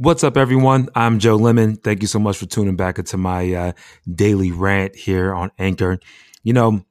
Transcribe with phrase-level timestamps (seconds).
[0.00, 0.88] What's up, everyone?
[0.94, 1.76] I'm Joe Lemon.
[1.76, 3.72] Thank you so much for tuning back into my uh,
[4.10, 5.98] daily rant here on Anchor.
[6.42, 6.86] You know,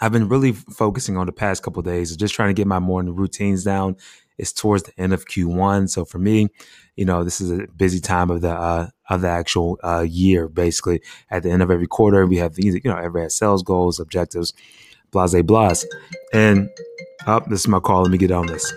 [0.00, 3.14] I've been really focusing on the past couple days, just trying to get my morning
[3.14, 3.96] routines down.
[4.38, 6.48] It's towards the end of Q1, so for me,
[6.96, 10.48] you know, this is a busy time of the uh, of the actual uh, year.
[10.48, 13.62] Basically, at the end of every quarter, we have these, you know, every has sales
[13.62, 14.54] goals, objectives,
[15.10, 15.84] blase blase.
[16.32, 16.70] And
[17.26, 18.04] up, oh, this is my call.
[18.04, 18.72] Let me get on this.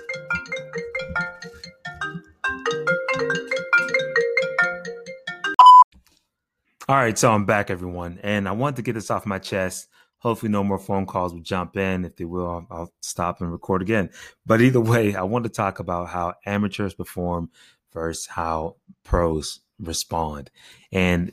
[6.92, 9.88] All right, so I'm back, everyone, and I wanted to get this off my chest.
[10.18, 12.04] Hopefully, no more phone calls will jump in.
[12.04, 14.10] If they will, I'll, I'll stop and record again.
[14.46, 17.50] But either way, I want to talk about how amateurs perform
[17.94, 20.52] versus how pros respond.
[20.92, 21.32] And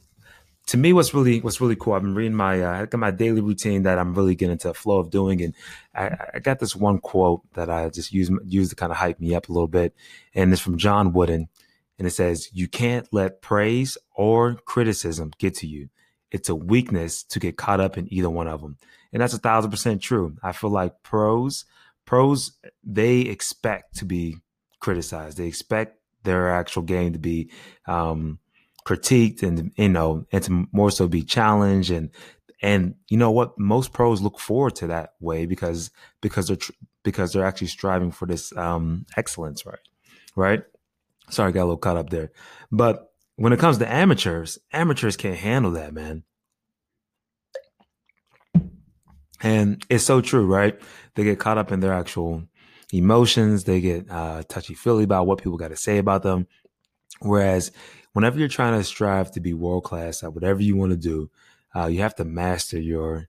[0.68, 3.10] to me, what's really what's really cool, I've been reading my uh, I got my
[3.10, 5.54] daily routine that I'm really getting into a flow of doing, and
[5.92, 9.18] I, I got this one quote that I just use use to kind of hype
[9.18, 9.92] me up a little bit,
[10.36, 11.48] and it's from John Wooden
[11.98, 15.88] and it says, You can't let praise or criticism get to you.
[16.30, 18.76] It's a weakness to get caught up in either one of them.
[19.12, 20.36] And that's a thousand percent true.
[20.42, 21.64] I feel like pros,
[22.04, 22.52] pros,
[22.84, 24.36] they expect to be
[24.80, 25.38] criticized.
[25.38, 27.50] They expect their actual game to be
[27.86, 28.38] um,
[28.86, 32.10] critiqued and you know, and to more so be challenged and
[32.60, 36.72] and you know what most pros look forward to that way because because they're tr-
[37.04, 39.78] because they're actually striving for this um excellence right
[40.34, 40.64] right
[41.30, 42.30] Sorry, I got a little caught up there.
[42.70, 46.24] But when it comes to amateurs, amateurs can't handle that, man.
[49.40, 50.78] And it's so true, right?
[51.14, 52.44] They get caught up in their actual
[52.92, 53.64] emotions.
[53.64, 56.46] They get uh, touchy feely about what people got to say about them.
[57.20, 57.70] Whereas,
[58.12, 61.30] whenever you're trying to strive to be world class at whatever you want to do,
[61.74, 63.28] uh, you have to master your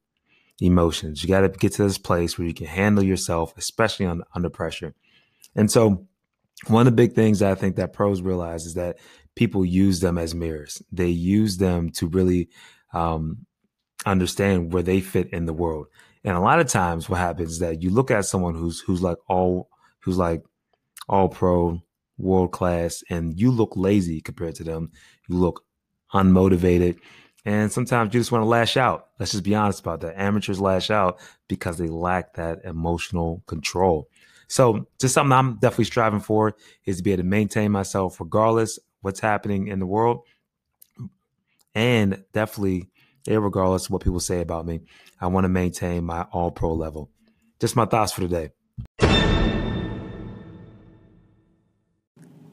[0.61, 1.21] emotions.
[1.21, 4.49] You got to get to this place where you can handle yourself, especially on, under
[4.49, 4.93] pressure.
[5.55, 6.07] And so,
[6.67, 8.97] one of the big things I think that pros realize is that
[9.35, 10.81] people use them as mirrors.
[10.91, 12.49] They use them to really
[12.93, 13.45] um,
[14.05, 15.87] understand where they fit in the world.
[16.23, 19.01] And a lot of times, what happens is that you look at someone who's who's
[19.01, 19.69] like all
[20.01, 20.43] who's like
[21.07, 21.81] all pro,
[22.17, 24.91] world class, and you look lazy compared to them.
[25.29, 25.63] You look
[26.13, 26.99] unmotivated,
[27.45, 29.07] and sometimes you just want to lash out.
[29.17, 30.19] Let's just be honest about that.
[30.19, 34.09] Amateurs lash out because they lack that emotional control.
[34.49, 38.79] So just something I'm definitely striving for is to be able to maintain myself regardless
[39.01, 40.25] what's happening in the world.
[41.75, 42.89] And definitely,
[43.27, 44.81] regardless of what people say about me,
[45.21, 47.11] I want to maintain my all pro level.
[47.59, 48.49] Just my thoughts for today.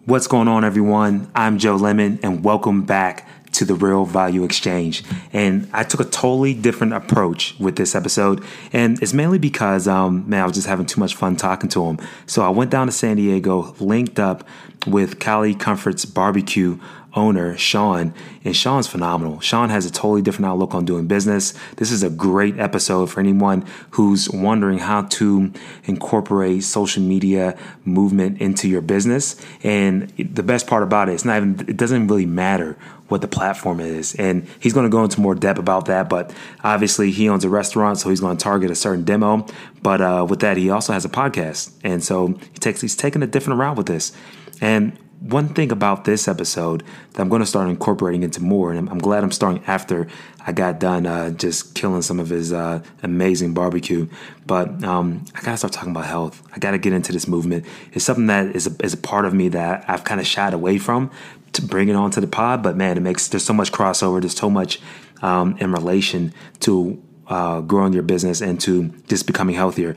[0.04, 1.30] What's going on, everyone?
[1.34, 5.02] I'm Joe Lemon, and welcome back to the Real Value Exchange.
[5.32, 8.44] And I took a totally different approach with this episode.
[8.72, 11.84] And it's mainly because, um, man, I was just having too much fun talking to
[11.86, 11.98] him.
[12.26, 14.46] So I went down to San Diego, linked up
[14.86, 16.78] with Cali Comforts Barbecue
[17.16, 18.12] owner, Sean,
[18.44, 19.40] and Sean's phenomenal.
[19.40, 21.54] Sean has a totally different outlook on doing business.
[21.76, 25.50] This is a great episode for anyone who's wondering how to
[25.84, 29.40] incorporate social media movement into your business.
[29.62, 32.76] And the best part about it, it's not even, it doesn't really matter
[33.08, 34.14] what the platform is.
[34.16, 36.08] And he's going to go into more depth about that.
[36.08, 36.32] But
[36.64, 39.46] obviously, he owns a restaurant, so he's going to target a certain demo.
[39.82, 43.22] But uh, with that, he also has a podcast, and so he takes he's taking
[43.22, 44.12] a different route with this.
[44.60, 48.78] And one thing about this episode that I'm going to start incorporating into more, and
[48.78, 50.06] I'm, I'm glad I'm starting after
[50.46, 54.08] I got done uh, just killing some of his uh, amazing barbecue.
[54.46, 56.42] But um, I got to start talking about health.
[56.54, 57.64] I got to get into this movement.
[57.92, 60.54] It's something that is a, is a part of me that I've kind of shied
[60.54, 61.10] away from
[61.56, 62.62] to bring it onto the pod.
[62.62, 64.20] But man, it makes there's so much crossover.
[64.20, 64.80] There's so much
[65.22, 69.96] um, in relation to uh, growing your business and to just becoming healthier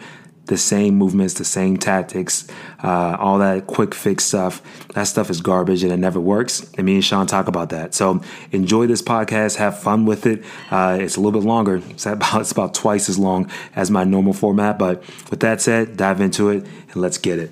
[0.49, 2.47] the same movements, the same tactics,
[2.83, 4.61] uh, all that quick fix stuff.
[4.95, 6.69] That stuff is garbage and it never works.
[6.75, 7.93] And me and Sean talk about that.
[7.93, 8.21] So
[8.51, 10.43] enjoy this podcast, have fun with it.
[10.71, 11.81] Uh, it's a little bit longer.
[11.89, 14.79] It's about it's about twice as long as my normal format.
[14.79, 17.51] But with that said, dive into it and let's get it.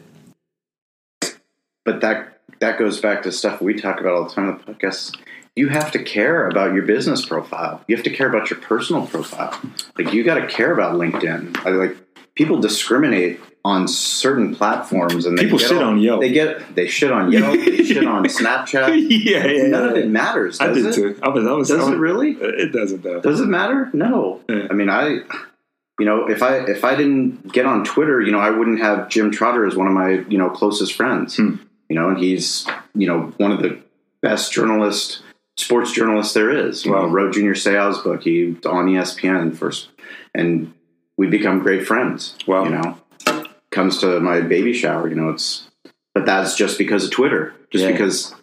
[1.85, 4.73] But that that goes back to stuff we talk about all the time on the
[4.73, 5.15] podcast
[5.57, 7.83] you have to care about your business profile.
[7.87, 9.59] You have to care about your personal profile.
[9.97, 11.57] Like you got to care about LinkedIn.
[11.65, 11.97] I, like
[12.35, 16.21] people discriminate on certain platforms and people shit on, on Yelp.
[16.21, 17.59] They get they shit on Yelp.
[17.59, 19.07] they shit on Snapchat.
[19.09, 19.63] Yeah, yeah.
[19.63, 20.59] None yeah, of it matters.
[20.59, 20.93] Does I did it?
[20.93, 21.19] too.
[21.23, 21.47] I was.
[21.47, 21.67] I was.
[21.69, 22.33] Does I was, it really?
[22.33, 23.19] It doesn't though.
[23.19, 23.89] Does it matter?
[23.93, 24.41] No.
[24.47, 24.67] Yeah.
[24.69, 25.21] I mean, I.
[25.99, 29.09] You know, if I if I didn't get on Twitter, you know, I wouldn't have
[29.09, 31.37] Jim Trotter as one of my you know closest friends.
[31.37, 31.55] Hmm.
[31.89, 33.81] You know, and he's you know one of the
[34.21, 35.21] best journalists,
[35.57, 36.85] sports journalists there is.
[36.85, 36.91] Wow.
[36.93, 37.13] Well, mm-hmm.
[37.13, 38.23] wrote Junior Seau's book.
[38.23, 39.89] He on ESPN first,
[40.35, 40.73] and
[41.17, 42.35] we become great friends.
[42.47, 42.97] Well, You know,
[43.71, 45.69] comes to my baby shower, you know, it's
[46.13, 47.53] but that's just because of Twitter.
[47.71, 47.91] Just Yeah.
[47.91, 48.33] because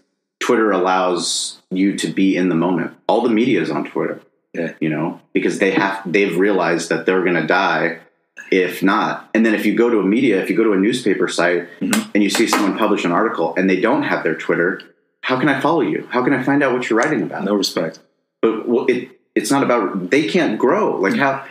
[0.40, 2.92] Twitter allows you to be in the moment.
[3.08, 4.20] All the media is on Twitter.
[4.52, 4.74] Yeah.
[4.78, 7.98] You know, because they have they've realized that they're going to die
[8.50, 9.28] if not.
[9.34, 11.68] And then if you go to a media, if you go to a newspaper site
[11.80, 12.10] Mhm.
[12.14, 14.80] and you see someone publish an article and they don't have their Twitter,
[15.22, 16.06] how can I follow you?
[16.10, 17.44] How can I find out what you're writing about?
[17.44, 18.00] No respect.
[18.42, 20.96] But well, it it's not about they can't grow.
[21.00, 21.44] Like how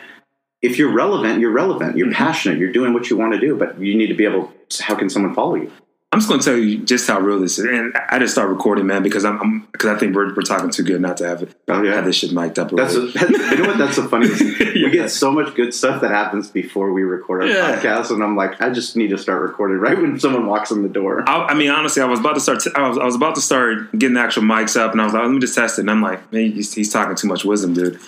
[0.61, 1.97] if you're relevant, you're relevant.
[1.97, 2.13] You're Mhm.
[2.13, 2.57] passionate.
[2.59, 4.53] You're doing what you want to do, but you need to be able.
[4.81, 5.69] How can someone follow you?
[6.13, 7.65] I'm just going to tell you just how real this is.
[7.65, 10.83] And I just start recording, man, because I'm because I think we're, we're talking too
[10.83, 12.69] good not to have it Oh yeah, have this shit mic'd up.
[12.71, 14.41] That's, a, that's you know what that's the funniest.
[14.73, 14.85] Yeah.
[14.87, 17.75] We get so much good stuff that happens before we record our Yeah.
[17.75, 20.83] podcast, and I'm like, I just need to start recording right when someone walks in
[20.83, 21.27] the door.
[21.27, 22.63] I, I mean, honestly, I was about to start.
[22.75, 25.13] I was, I was about to start getting the actual mics up, and I was
[25.13, 25.81] like, let me just test it.
[25.81, 27.99] And I'm like, man, he's, he's talking too much wisdom, dude.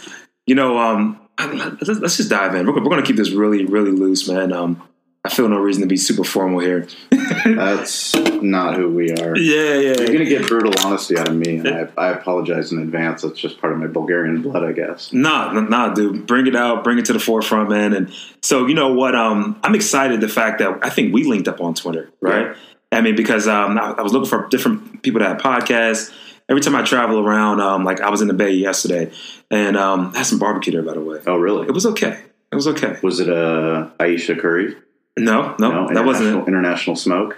[0.47, 2.65] You know, um, I- let's, let's just dive in.
[2.67, 4.51] We're, we're going to keep this really, really loose, man.
[4.53, 4.81] Um,
[5.25, 6.87] I feel no reason to be super formal here.
[7.45, 8.13] That's
[8.43, 9.35] not who we are.
[9.35, 9.93] Yeah, yeah.
[9.97, 13.23] You're gonna get brutal honesty out of me, and I, I apologize in advance.
[13.23, 15.11] That's just part of my Bulgarian blood, I guess.
[15.11, 16.27] Nah, nah, dude.
[16.27, 16.83] Bring it out.
[16.83, 17.93] Bring it to the forefront, man.
[17.93, 18.13] And
[18.43, 19.15] so, you know what?
[19.15, 22.55] Um, I'm excited the fact that I think we linked up on Twitter, right?
[22.91, 26.13] I mean, because um, I, I was looking for different people that had podcasts.
[26.47, 29.11] Every time I travel around, um, like I was in the Bay yesterday,
[29.49, 31.19] and um, I had some barbecue there, by the way.
[31.25, 31.67] Oh, really?
[31.67, 32.19] It was okay.
[32.51, 32.99] It was okay.
[33.01, 34.75] Was it uh, Ayesha Curry?
[35.17, 36.47] No, no, that wasn't International- it.
[36.47, 37.37] International Smoke.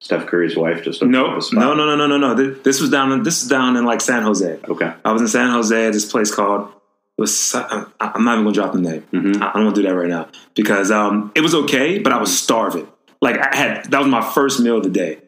[0.00, 2.54] Steph Curry's wife just No, no, no, no, no, no, no.
[2.54, 3.12] This was down.
[3.12, 4.58] In, this is down in like San Jose.
[4.68, 4.92] Okay.
[5.04, 6.72] I was in San Jose at this place called.
[7.18, 7.54] Was.
[7.54, 9.02] I'm not even gonna drop the name.
[9.12, 11.98] hmm I I don't want to do that right now because um, it was okay,
[11.98, 12.88] but I was starving.
[13.20, 15.18] Like I had that was my first meal of the day,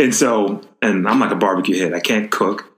[0.00, 1.92] and so and I'm like a barbecue head.
[1.92, 2.72] I can't cook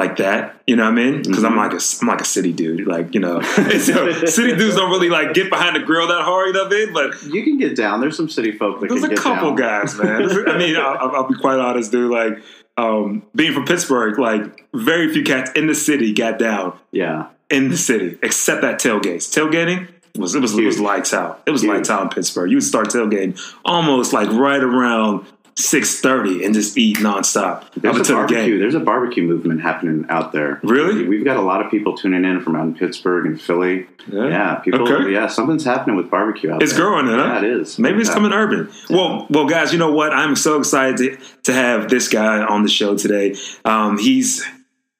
[0.00, 0.60] like that.
[0.66, 1.22] You know what I mean?
[1.22, 1.56] Because I'm Mhm.
[1.56, 2.86] like a I'm like a city dude.
[2.86, 3.40] Like you know,
[3.78, 6.48] so city dudes don't really like get behind the grill that hard.
[6.48, 6.92] You know what I mean?
[6.92, 8.00] But You can get down.
[8.00, 9.08] There's some city folk that can get down.
[9.10, 9.56] there's a couple down.
[9.56, 10.48] guys, man.
[10.48, 12.10] I mean, I'll, I'll be quite honest, dude.
[12.10, 12.38] Like
[12.76, 17.26] um, being from Pittsburgh, like very few cats in the city got down Yeah.
[17.50, 19.28] in the city, except at tailgates.
[19.36, 21.42] Tailgating was it was it was lights out.
[21.46, 21.72] It was Huge.
[21.72, 22.50] lights out in Pittsburgh.
[22.50, 25.26] You would start tailgating almost like right around
[25.60, 28.36] six thirty and just eat nonstop There's up a until the barbecue.
[28.52, 28.58] game.
[28.58, 30.60] There's a barbecue movement happening out there.
[30.62, 31.06] Really?
[31.06, 33.86] We've got a lot of people tuning in from out in Pittsburgh and Philly.
[34.10, 34.82] Yeah, people.
[34.92, 35.12] Okay.
[35.12, 36.82] Yeah, something's happening with barbecue out It's there.
[36.82, 37.16] growing, huh?
[37.16, 37.78] Yeah, it is.
[37.78, 38.14] Maybe it's Yeah.
[38.14, 38.70] coming urban.
[38.88, 40.12] Well, well, guys, you know what?
[40.12, 43.36] I'm so excited to, to have this guy on the show today.
[43.64, 44.44] Um, he's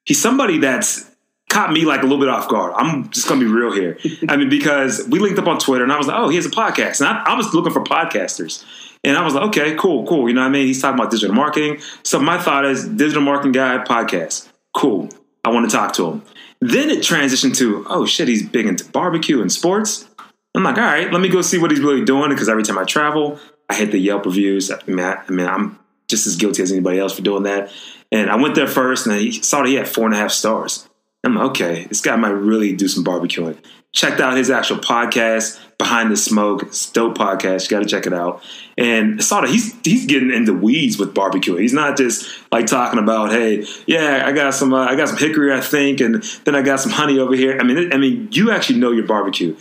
[0.05, 1.07] he's somebody that's
[1.49, 2.73] caught me like a little bit off guard.
[2.77, 3.99] I'm just gonna be real here.
[4.29, 6.47] I mean, because we linked up on Twitter, and I was like, oh, he has
[6.47, 8.65] a podcast, and I, I was looking for podcasters.
[9.03, 10.29] And I was like, okay, cool, cool.
[10.29, 10.67] You know what I mean?
[10.67, 11.79] He's talking about digital marketing.
[12.03, 14.49] So my thought is digital marketing guy podcast.
[14.75, 15.09] Cool.
[15.45, 16.23] I want to talk to him.
[16.61, 20.07] Then it transitioned to, oh shit, he's big into barbecue and sports.
[20.55, 22.77] I'm like, all right, let me go see what he's really doing because every time
[22.77, 23.39] I travel,
[23.71, 24.71] I hit the Yelp reviews.
[24.71, 27.73] I mean, I, I mean, I'm just as guilty as anybody else for doing that.
[28.13, 30.33] And I went there first, and I saw that he had four and a half
[30.33, 30.89] stars.
[31.23, 33.59] I'm like, okay, this guy might really do some barbecuing.
[33.93, 36.63] Checked out his actual podcast, Behind the Smoke.
[36.65, 37.65] It's a dope podcast.
[37.65, 38.43] You got to check it out.
[38.77, 41.57] And that he's he's getting into weeds with barbecue.
[41.57, 45.17] He's not just like talking about, hey, yeah, I got some uh, I got some
[45.17, 47.59] hickory, I think, and then I got some honey over here.
[47.59, 49.57] I mean, I mean, you actually know your barbecue.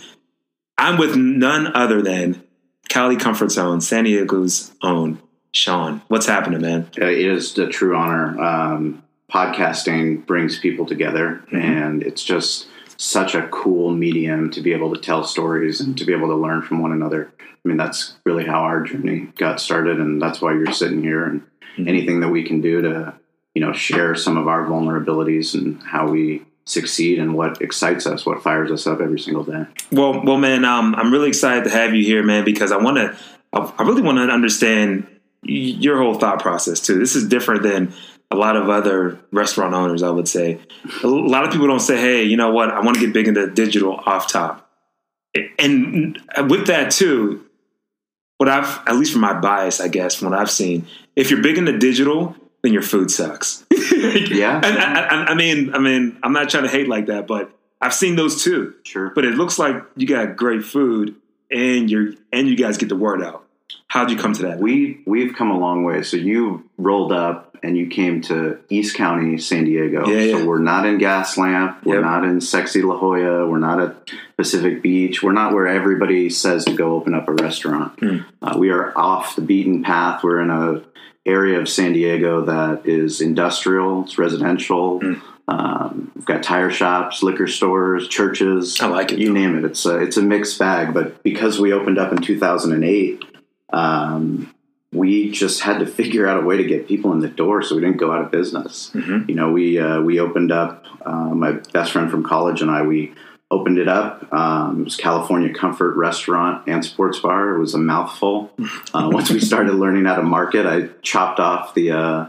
[0.76, 2.42] I'm with none other than
[2.90, 5.20] Cali Comfort Zone, San Diego's own
[5.52, 6.02] Sean.
[6.08, 6.88] What's happening, man?
[6.96, 8.38] It is a true honor.
[8.40, 9.02] Um,
[9.32, 11.62] podcasting brings people together, Mhm.
[11.62, 12.66] and it's just
[13.00, 16.34] such a cool medium to be able to tell stories and to be able to
[16.34, 17.32] learn from one another.
[17.40, 21.24] I mean, that's really how our journey got started, and that's why you're sitting here.
[21.24, 21.40] And
[21.78, 21.88] Mhm.
[21.88, 23.14] anything that we can do to,
[23.54, 28.26] you know, share some of our vulnerabilities and how we succeed and what excites us,
[28.26, 29.64] what fires us up every single day.
[29.90, 32.98] Well, well, man, um, I'm really excited to have you here, man, because I want
[32.98, 33.16] to,
[33.54, 35.06] I really want to understand
[35.42, 36.98] your whole thought process too.
[36.98, 37.94] This is different than
[38.30, 40.60] a lot of other restaurant owners, I would say.
[41.02, 42.70] A lot of people don't say, "Hey, you know what?
[42.70, 44.68] I want to get big into digital off top."
[45.58, 47.44] And with that too,
[48.38, 51.42] what I've, at least from my bias, I guess, from what I've seen, if you're
[51.42, 53.64] big into digital, then your food sucks.
[54.00, 54.56] Yeah.
[54.64, 57.50] and I, I, I mean, I mean, I'm not trying to hate like that, but
[57.82, 59.10] I've seen those too Sure.
[59.14, 61.16] but it looks like you got great food
[61.50, 63.44] and you're and you guys get the word out.
[63.90, 64.58] How'd you come to that?
[64.60, 66.02] We we've come a long way.
[66.04, 70.06] So you rolled up and you came to East County, San Diego.
[70.08, 71.84] Yeah, so we're not in Gaslamp.
[71.84, 72.04] We're Yep.
[72.04, 73.48] not in sexy La Jolla.
[73.48, 75.24] We're not at Pacific Beach.
[75.24, 77.98] We're not where everybody says to go open up a restaurant.
[77.98, 78.18] Hmm.
[78.40, 80.22] Uh, we are off the beaten path.
[80.22, 80.82] We're in a
[81.26, 84.04] area of San Diego that is industrial.
[84.04, 85.00] It's residential.
[85.00, 85.14] Hmm.
[85.48, 88.80] Um, we've got tire shops, liquor stores, churches.
[88.80, 89.18] I like it.
[89.18, 89.64] You name it.
[89.64, 90.94] It's a, it's a mixed bag.
[90.94, 93.24] But because we opened up in 2008,
[93.72, 94.54] um,
[94.92, 97.76] we just had to figure out a way to get people in the door so
[97.76, 98.90] we didn't go out of business.
[99.28, 100.84] You know, we uh, we opened up.
[101.04, 103.14] Uh, my best friend from college and I we
[103.50, 104.32] opened it up.
[104.32, 107.56] Um, it was California Comfort Restaurant and Sports Bar.
[107.56, 108.52] It was a mouthful.
[108.92, 112.26] Uh, once we started learning how to market, I chopped off the uh,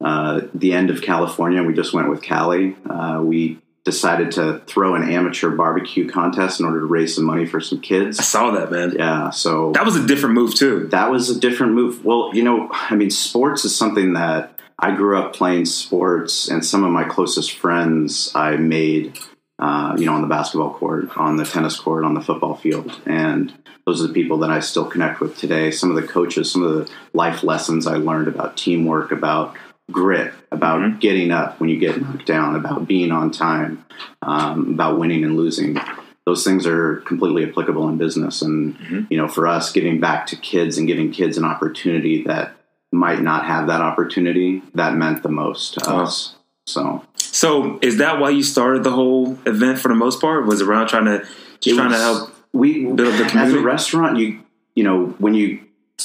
[0.00, 1.64] uh, the end of California.
[1.64, 2.76] We just went with Cali.
[2.88, 7.46] Uh, we decided to throw an amateur barbecue contest in order to raise some money
[7.46, 8.18] for some kids.
[8.18, 8.94] I saw that, man.
[8.98, 10.88] Yeah, so That was a different move too.
[10.88, 12.04] that was a different move.
[12.04, 16.62] Well, you know, I mean, sports is something that I grew up playing sports, and
[16.66, 19.18] some of my closest friends I made,
[19.58, 23.00] uh, you know, on the basketball court, on the tennis court, on the football field,
[23.06, 23.54] and
[23.86, 25.70] those are the people that I still connect with today.
[25.70, 29.56] Some of the coaches, some of the life lessons I learned about teamwork, about
[29.90, 33.84] grit, about getting up when you get knocked down, about being on time,
[34.22, 35.78] um, about winning and losing.
[36.24, 38.42] Those things are completely applicable in business.
[38.42, 42.56] And, you know, for us, giving back to kids and giving kids an opportunity that
[42.92, 46.02] might not have that opportunity, that meant the most to Wow.
[46.02, 46.34] us.
[46.66, 50.46] So So is that why you started the whole event for the most part?
[50.46, 51.24] Was it around trying to
[51.60, 52.30] just trying to help?
[52.52, 53.58] we build the as community?
[53.58, 54.40] a restaurant you
[54.74, 55.60] you know when you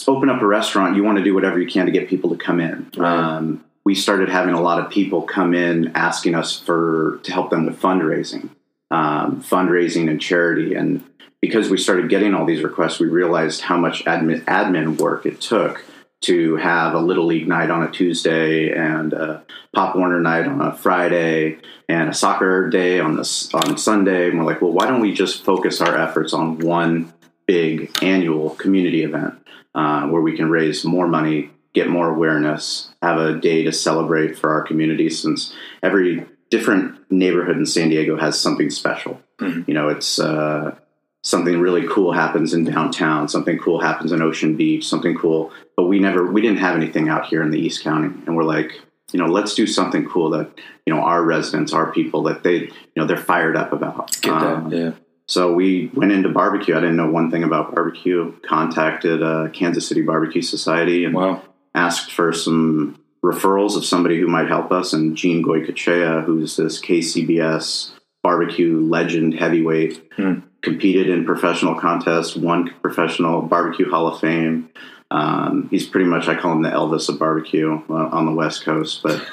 [0.08, 2.36] open up a restaurant you want to do whatever you can to get people to
[2.36, 3.10] come in Right.
[3.18, 7.50] um, we started having a lot of people come in asking us for to help
[7.50, 8.50] them with fundraising
[8.92, 11.04] um, fundraising and charity and
[11.42, 15.42] because we started getting all these requests we realized how much admin, admin work it
[15.42, 15.84] took
[16.22, 20.62] to have a little league night on a Tuesday and a Pop Warner night on
[20.62, 21.58] a Friday
[21.90, 24.30] and a soccer day on this on Sunday.
[24.30, 27.12] And we're like, well, why don't we just focus our efforts on one
[27.48, 29.36] big annual community event
[29.74, 34.38] uh, where we can raise more money, get more awareness, have a day to celebrate
[34.38, 39.22] for our community since every different neighborhood in San Diego has something special.
[39.40, 39.68] Mhm.
[39.68, 40.76] You know, it's uh,
[41.24, 45.52] something really cool happens in downtown, something cool happens in Ocean Beach, something cool.
[45.78, 48.44] But we never, we didn't have anything out here in the East County, and we're
[48.44, 48.74] like,
[49.14, 50.50] you know, let's do something cool that
[50.86, 54.12] you know our residents, our people, that they, you know, they're fired up about.
[54.22, 54.56] Get that?
[54.56, 54.92] Um, yeah.
[55.28, 56.76] so we went into barbecue.
[56.76, 58.34] I didn't know one thing about barbecue.
[58.48, 61.44] Contacted uh, Kansas City Barbecue Society and Wow.
[61.76, 64.94] Asked for some referrals of somebody who might help us.
[64.94, 67.92] And Gene Goycochea, who's this KCBS
[68.24, 70.40] barbecue legend heavyweight, Hmm.
[70.62, 74.70] competed in professional contests, won professional barbecue Hall of Fame.
[75.10, 78.64] Um, he's pretty much, I call him the Elvis of barbecue uh, on the West
[78.64, 79.02] Coast.
[79.04, 79.26] But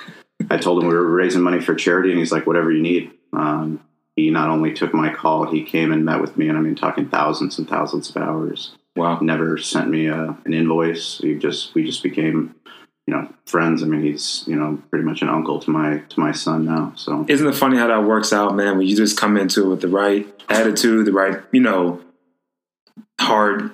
[0.50, 3.10] I told him we were raising money for charity, and he's like, whatever you need.
[3.32, 3.80] Um,
[4.16, 6.74] he not only took my call, he came and met with me, and I mean,
[6.74, 9.18] talking thousands and thousands of hours Wow.
[9.20, 11.20] never sent me a, an invoice.
[11.20, 12.54] We just we just became,
[13.06, 13.82] you know, friends.
[13.82, 16.92] I mean, he's you know pretty much an uncle to my to my son now.
[16.96, 18.76] So Isn't it funny how that works out, man?
[18.78, 22.00] When you just come into it with the right attitude, the right, you know,
[23.20, 23.70] hard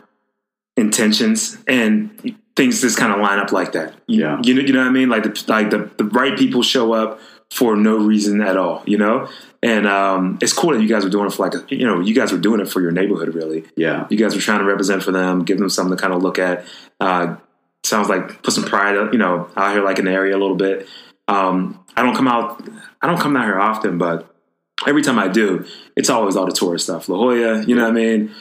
[0.77, 3.95] intentions, and things just kind of line up like that.
[4.07, 4.41] You, Yeah.
[4.43, 5.09] you know, you know what I mean?
[5.09, 7.21] Like the like the, the right people show up
[7.55, 9.29] for no reason at all, you know.
[9.63, 12.01] And um, it's cool that you guys were doing it for like, a, you know,
[12.01, 13.65] you guys were doing it for your neighborhood, really.
[13.77, 16.23] yeah, You guys were trying to represent for them, give them something to kind of
[16.23, 16.67] look at.
[17.01, 17.37] Uh,
[17.85, 20.57] sounds like put some pride, you know, out here like in the area a little
[20.57, 20.87] bit.
[21.29, 22.63] Um, I don't come out,
[23.01, 24.29] I don't come out here often, but
[24.87, 25.65] every time I do,
[25.97, 27.09] it's always all the tourist stuff.
[27.09, 28.35] La Jolla, you know what I mean?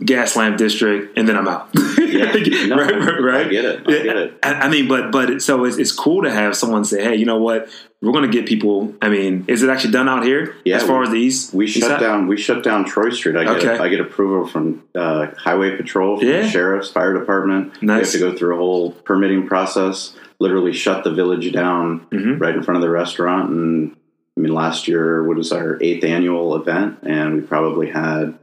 [0.00, 1.68] Gaslamp District, and then I'm out.
[1.98, 2.32] yeah.
[2.68, 3.46] No, right, right, right.
[3.46, 3.80] I get it.
[3.86, 4.38] I get it.
[4.42, 7.16] I, I mean, but but it- so it's, it's cool to have someone say, "Hey,
[7.16, 7.68] you know what?
[8.02, 10.54] We're going to get people." I mean, is it actually done out here?
[10.64, 12.00] Yeah, as far we- as the east, We east shut side?
[12.00, 12.26] down.
[12.28, 13.36] We shut down Troy Street.
[13.36, 13.56] I get.
[13.58, 13.78] Okay.
[13.78, 16.42] I get approval from uh, Highway Patrol, from Yeah.
[16.42, 17.80] the sheriff's, fire department.
[17.80, 18.12] We Nice.
[18.12, 20.14] have to go through a whole permitting process.
[20.38, 22.40] Literally shut the village down Mhm.
[22.40, 23.50] right in front of the restaurant.
[23.50, 23.94] And
[24.36, 28.38] I mean, last year what was our eighth annual event, and we probably had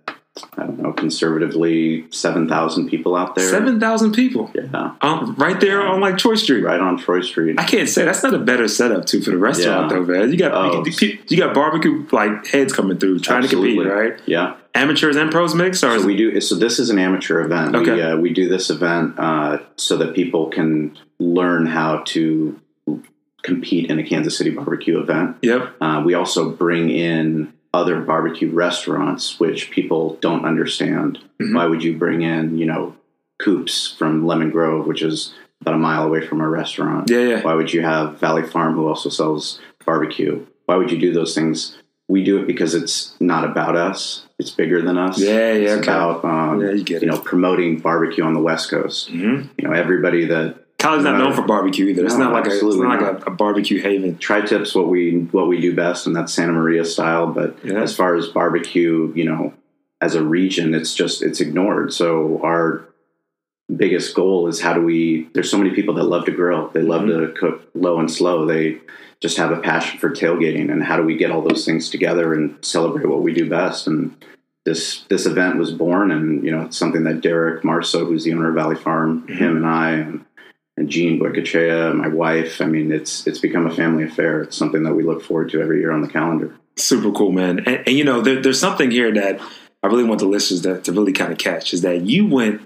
[0.57, 3.49] I don't know, conservatively seven thousand people out there.
[3.49, 6.61] Seven thousand people, Yeah, um, right there on like Troy Street.
[6.63, 7.59] right on Troy Street.
[7.59, 9.97] I can't say that's not a better setup too for the restaurant Yeah.
[9.99, 10.31] though, man.
[10.31, 10.83] You got Oh.
[10.85, 14.19] you, you got barbecue like heads coming through trying to compete, right?
[14.25, 14.55] Yeah.
[14.75, 16.39] Amateurs and pros mix, or So we do.
[16.39, 17.73] So this is an amateur event.
[17.73, 18.01] We, Okay.
[18.01, 22.59] uh, we do this event uh, so that people can learn how to
[23.43, 25.37] compete in a Kansas City barbecue event.
[25.41, 25.75] Yep.
[25.79, 31.19] Uh, we also bring in other barbecue restaurants, which people don't understand.
[31.41, 31.53] Mhm.
[31.55, 32.95] Why would you bring in, you know,
[33.39, 37.09] Coops from Lemon Grove, which is about a mile away from our restaurant?
[37.09, 37.41] Yeah, yeah.
[37.43, 40.45] Why would you have Valley Farm, who also sells barbecue?
[40.65, 41.77] Why would you do those things?
[42.07, 44.23] We do it because it's not about us.
[44.39, 45.19] It's bigger than us.
[45.19, 45.91] Yeah, yeah, It's okay.
[45.91, 49.09] about um, Yeah, you get you know promoting barbecue on the West Coast.
[49.09, 52.05] hmm You know, everybody that College not known for barbecue either.
[52.05, 53.27] It's No, not like a it's not like not.
[53.27, 54.17] a, a barbecue haven.
[54.17, 57.27] tri-tips what we what we do best, and that's Santa Maria style.
[57.27, 57.81] But Yeah.
[57.81, 59.53] as far as barbecue, you know,
[60.01, 61.93] as a region, it's just it's ignored.
[61.93, 62.87] So our
[63.75, 66.81] biggest goal is how do we there's so many people that love to grill they
[66.81, 67.33] love mm-hmm.
[67.33, 68.79] to cook low and slow they
[69.19, 72.33] just have a passion for tailgating and how do we get all those things together
[72.33, 74.15] and celebrate what we do best and
[74.63, 78.33] this this event was born and you know it's something that derek marso who's the
[78.33, 79.33] owner of valley farm mm-hmm.
[79.33, 80.23] him and i and,
[80.77, 84.83] and Gene Goycochea, my wife i mean it's it's become a family affair it's something
[84.83, 87.57] that we look forward to every year on the calendar Super cool, man.
[87.65, 89.41] And, and you know, there, there's something here that
[89.81, 92.61] I really want the listeners to, to really kind of catch is that you went,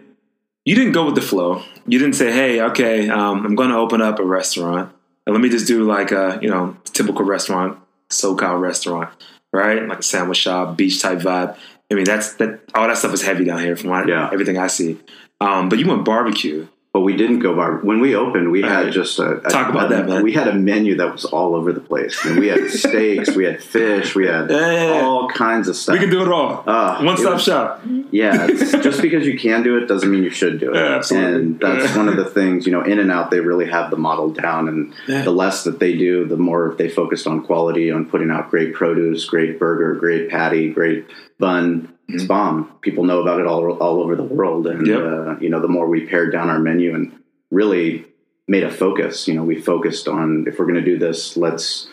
[0.65, 1.63] you didn't go with the flow.
[1.87, 4.91] You didn't say, hey, okay, um, I'm going to open up a restaurant.
[5.25, 9.11] And let me just do like a, you know, typical restaurant, SoCal restaurant,
[9.53, 9.87] right?
[9.87, 11.55] Like a sandwich shop, beach type vibe.
[11.89, 12.59] I mean, that's that.
[12.75, 14.29] All that stuff is heavy down here from what, Yeah.
[14.33, 14.99] everything I see.
[15.39, 16.67] Um, but you went barbecue.
[16.93, 17.77] But we didn't go bar.
[17.77, 18.93] When we opened, we had Right.
[18.93, 20.23] just a, a- Talk about a- that, man.
[20.23, 22.19] We had a menu that was all over the place.
[22.25, 25.01] And we had steaks, we had fish, we had Yeah, yeah, yeah.
[25.01, 25.93] all kinds of stuff.
[25.93, 26.65] We can do it all.
[26.67, 27.81] Uh, One stop was- shop.
[28.11, 30.75] Yeah, just because you can do it doesn't mean you should do it.
[30.77, 31.33] Absolutely.
[31.33, 33.95] And that's one of the things, you know, In and Out, they really have the
[33.97, 34.67] model down.
[34.67, 34.93] And
[35.25, 38.73] the less that they do, the more they focused on quality, on putting out great
[38.73, 41.05] produce, great burger, great patty, great
[41.41, 41.93] bun.
[42.07, 42.71] It's bomb.
[42.81, 44.67] People know about it all, all over the world.
[44.67, 44.99] And, Yep.
[44.99, 47.11] uh, you know, the more we pared down our menu and
[47.51, 48.05] really
[48.47, 51.87] made a focus, you know, we focused on if we're going to do this, let's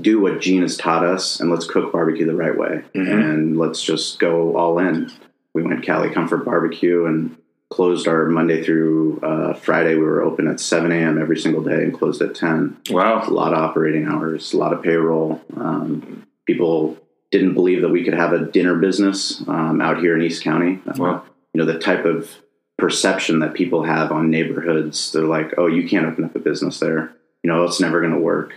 [0.00, 3.30] do what Gene has taught us and let's cook barbecue the right way Mhm.
[3.30, 5.10] and let's just go all in.
[5.54, 7.36] We went Cali Comfort Barbecue and
[7.70, 9.96] closed our Monday through uh, Friday.
[9.96, 11.20] We were open at 7 a.m.
[11.20, 12.76] every single day and closed at 10.
[12.90, 13.24] Wow.
[13.26, 15.40] A lot of operating hours, a lot of payroll.
[15.56, 16.96] Um, people
[17.32, 20.80] didn't believe that we could have a dinner business um, out here in East County.
[20.96, 21.24] Wow.
[21.52, 22.30] You know, the type of
[22.78, 26.78] perception that people have on neighborhoods, they're like, oh, you can't open up a business
[26.78, 27.12] there.
[27.42, 28.54] You know, it's never going to work.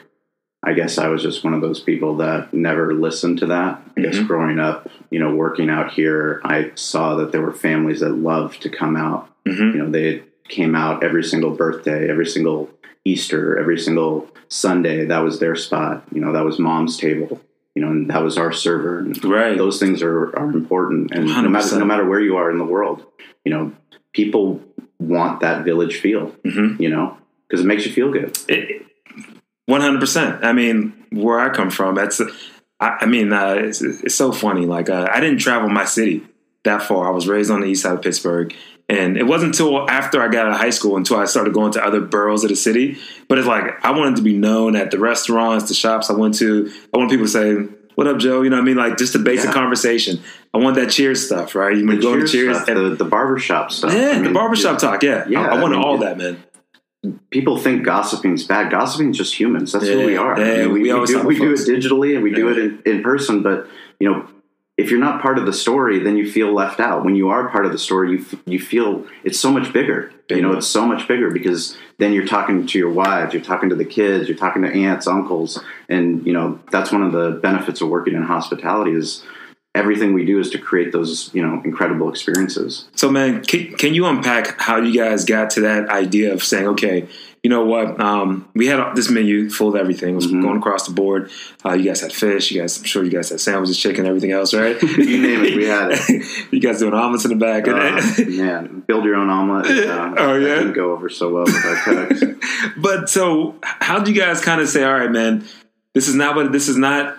[0.63, 3.81] I guess I was just one of those people that never listened to that.
[3.97, 4.27] I guess Mhm.
[4.27, 8.61] growing up, you know, working out here, I saw that there were families that loved
[8.63, 9.29] to come out.
[9.45, 12.69] hmm You know, they came out every single birthday, every single
[13.05, 15.05] Easter, every single Sunday.
[15.05, 16.03] That was their spot.
[16.11, 17.39] You know, that was mom's table.
[17.75, 19.03] You know, and that was our server.
[19.23, 19.57] Right.
[19.57, 21.11] those things are, are important.
[21.11, 21.51] And no 100%.
[21.51, 23.05] matter, no matter where you are in the world,
[23.43, 23.73] you know,
[24.13, 24.61] people
[24.97, 26.79] want that village feel, Mhm.
[26.79, 28.37] you know, because it makes you feel good.
[29.65, 30.43] One hundred percent.
[30.45, 32.21] I mean, where I come from, that's.
[32.79, 34.65] I, I mean, uh, it's, it's so funny.
[34.65, 36.23] Like, uh, I didn't travel my city
[36.63, 37.07] that far.
[37.07, 38.53] I was raised on the east side of Pittsburgh,
[38.87, 41.71] and it wasn't until after I got out of high school until I started going
[41.73, 42.97] to other boroughs of the city.
[43.27, 46.35] But it's like I wanted to be known at the restaurants, the shops I went
[46.35, 46.71] to.
[46.93, 47.53] I want people to say,
[47.95, 48.77] "What up, Joe?" You know what I mean?
[48.77, 49.53] Like just the basic Yeah.
[49.53, 50.19] conversation.
[50.53, 51.75] I want that cheers stuff, right?
[51.75, 53.93] You The would go to cheers stuff, and- the, the barbershop stuff.
[53.93, 55.01] yeah, I the mean, barbershop talk.
[55.03, 56.37] Yeah, Yeah, I, I I wanted mean, all that, man.
[57.31, 58.71] people think gossiping's bad.
[58.71, 59.71] Gossiping's just humans.
[59.73, 60.39] That's who we are.
[60.39, 62.57] yeah, I mean, we, we we do, we do it digitally and we do it
[62.57, 63.41] in, in person.
[63.43, 63.67] But
[63.99, 64.27] you know,
[64.77, 67.05] if you're not part of the story, then you feel left out.
[67.05, 70.11] When you are part of the story, you f- you feel it's so much bigger.
[70.29, 73.69] You know, it's so much bigger because then you're talking to your wives, you're talking
[73.69, 77.39] to the kids, you're talking to aunts, uncles, and you know that's one of the
[77.41, 79.23] benefits of working in hospitality is
[79.75, 82.89] everything we do is to create those you know incredible experiences.
[82.95, 86.67] So, man, can, can you unpack how you guys got to that idea of saying,
[86.69, 87.07] okay,
[87.45, 88.01] you know what?
[88.01, 90.13] Um, we had this menu full of everything.
[90.13, 90.41] It was Mhm.
[90.41, 91.29] going across the board.
[91.63, 92.49] Uh, you guys had fish.
[92.49, 94.81] You guys, I'm sure you guys had sandwiches, chicken, everything else, right?
[94.97, 96.25] You name it, we had it.
[96.51, 97.67] you guys doing omelets in the back.
[97.67, 99.67] Uh, man, build your own omelet.
[99.67, 100.55] Uh, Oh, yeah?
[100.55, 101.75] didn't go over so well with our
[102.07, 102.23] cooks.
[102.77, 105.43] but so, how do you guys kind of say, all right, man,
[105.93, 107.15] this is not what this is not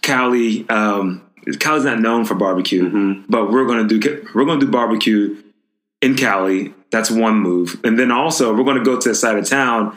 [0.00, 0.66] Cali.
[0.70, 1.20] Um,
[1.60, 3.24] Cali's not known for barbecue, Mhm.
[3.28, 4.00] but we're gonna do
[4.34, 5.36] we're gonna do barbecue
[6.06, 6.72] in Cali.
[6.92, 9.96] That's one move, and then also we're gonna go to a side of town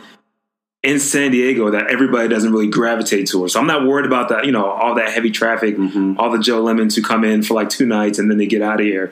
[0.81, 3.53] in San Diego that everybody doesn't really gravitate towards.
[3.53, 4.45] So I'm not worried about that.
[4.45, 6.15] You know, all that heavy traffic, Mhm.
[6.17, 8.61] all the Joe Lemons who come in for like two nights and then they get
[8.61, 9.11] out of here.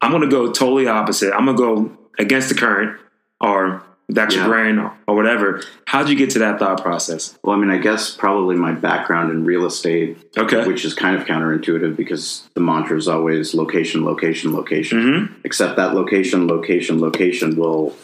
[0.00, 1.32] I'm gonna go totally opposite.
[1.34, 2.96] I'm gonna go against the current
[3.40, 4.50] or that's your Yeah.
[4.50, 5.62] brain or, or whatever.
[5.86, 7.36] How'd you get to that thought process?
[7.42, 10.66] Well, I mean, I guess probably my background in real estate, Okay.
[10.66, 14.98] which is kind of counterintuitive because the mantra is always location, location, location.
[15.00, 15.34] Mm-hmm.
[15.44, 17.96] Except that location, location, location will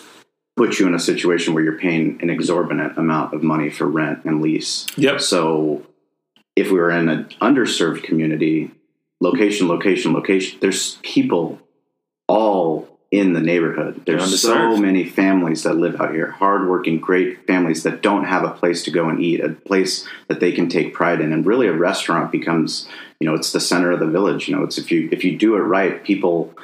[0.56, 4.24] put you in a situation where you're paying an exorbitant amount of money for rent
[4.24, 4.86] and lease.
[4.96, 5.20] Yep.
[5.20, 5.86] So
[6.56, 8.70] if we were in an underserved community,
[9.20, 11.58] location, location, location, there's people
[12.28, 14.02] all in the neighborhood.
[14.06, 18.50] There's so many families that live out here, hardworking, great families that don't have a
[18.50, 21.30] place to go and eat, a place that they can take pride in.
[21.30, 22.88] And really a restaurant becomes,
[23.20, 24.48] you know, it's the center of the village.
[24.48, 26.54] You know, it's if you if you do it right, people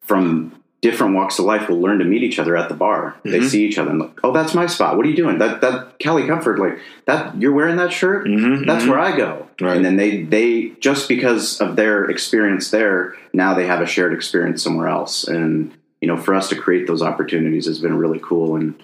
[0.00, 3.16] from different walks of life will learn to meet each other at the bar.
[3.24, 3.48] They Mhm.
[3.48, 4.96] see each other and like, oh, that's my spot.
[4.96, 5.36] What are you doing?
[5.38, 8.26] That that Cali Comfort, like that you're wearing that shirt?
[8.26, 8.64] Mm-hmm.
[8.64, 9.48] That's where I go.
[9.60, 9.76] Right.
[9.76, 14.14] And then they they just because of their experience there, now they have a shared
[14.14, 15.28] experience somewhere else.
[15.28, 18.56] And you know, for us to create those opportunities has been really cool.
[18.56, 18.80] And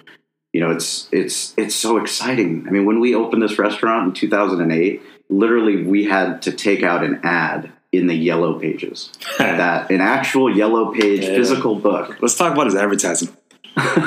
[0.53, 2.65] you know, it's it's it's so exciting.
[2.67, 7.03] I mean, when we opened this restaurant in 2008, literally we had to take out
[7.03, 9.11] an ad in the yellow pages.
[9.37, 11.35] that an actual yellow page Yeah.
[11.35, 12.17] physical book.
[12.21, 13.29] Let's talk about his advertising.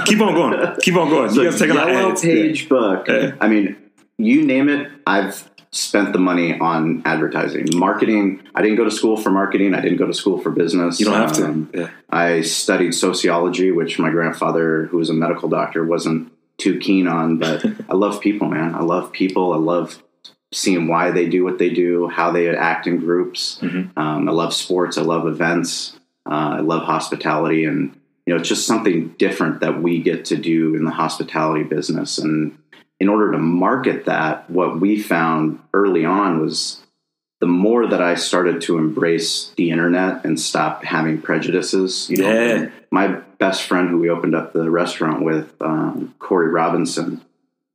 [0.07, 0.77] Keep on going.
[0.81, 1.31] Keep on going.
[1.31, 2.23] So you guys out yellow ads.
[2.23, 3.07] page book.
[3.09, 3.33] Yeah.
[3.41, 3.77] I mean,
[4.17, 4.91] you name it.
[5.07, 8.43] I've spent the money on advertising, marketing.
[8.55, 9.75] I didn't go to school for marketing.
[9.75, 10.99] I didn't go to school for business.
[10.99, 11.45] You don't have to.
[11.45, 11.91] Um, yeah.
[12.11, 17.39] I studied sociology, which my grandfather, who was a medical doctor, wasn't too keen on.
[17.39, 18.75] But I love people, man.
[18.75, 19.53] I love people.
[19.53, 20.03] I love
[20.53, 23.59] seeing why they do what they do, how they act in groups.
[23.63, 23.97] Mhm.
[23.97, 24.97] Um, I love sports.
[24.97, 25.99] I love events.
[26.25, 27.95] Uh, I love hospitality, and
[28.27, 32.19] you know, it's just something different that we get to do in the hospitality business.
[32.19, 32.59] And
[33.01, 36.81] in order to market that, what we found early on was
[37.41, 42.11] the more that I started to embrace the internet and stop having prejudices.
[42.11, 42.69] You know, Yeah.
[42.91, 43.07] my
[43.39, 47.21] best friend who we opened up the restaurant with, um, Corey Robinson,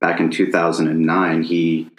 [0.02, 1.90] back in 2009, he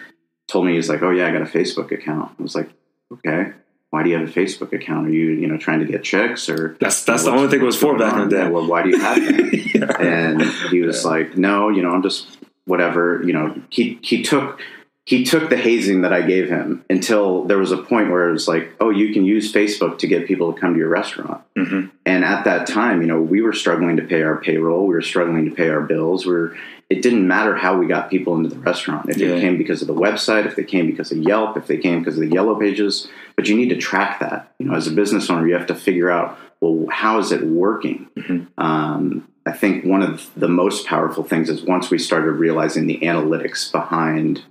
[0.47, 2.69] told me he's like, "Oh yeah, I got a Facebook account." I was like,
[3.11, 3.51] "Okay,
[3.89, 5.07] why do you have a Facebook account?
[5.07, 7.65] Are you you know trying to get chicks or?" That's that's the only thing it
[7.65, 8.47] was for back in the day.
[8.47, 9.55] Well, why do you have that?
[9.75, 9.91] Yeah.
[9.99, 14.59] and he was like, "No, you know, I'm just whatever." You know, he he took
[15.07, 18.31] he took the hazing that I gave him until there was a point where it
[18.31, 21.41] was like, "Oh, you can use Facebook to get people to come to your restaurant."
[21.55, 21.91] Mhm.
[22.07, 25.01] And at that time, you know, we were struggling to pay our payroll, we were
[25.03, 26.25] struggling to pay our bills.
[26.25, 26.55] We were
[26.87, 29.09] it didn't matter how we got people into the restaurant.
[29.09, 29.29] If Yeah.
[29.29, 31.97] they came because of the website, if they came because of Yelp, if they came
[31.99, 34.53] because of the yellow pages, but you need to track that.
[34.59, 37.43] You know, as a business owner, you have to figure out, well, how is it
[37.43, 38.05] working?
[38.15, 38.45] Mhm.
[38.59, 42.99] Um, I think one of the most powerful things is once we started realizing the
[42.99, 44.43] analytics behind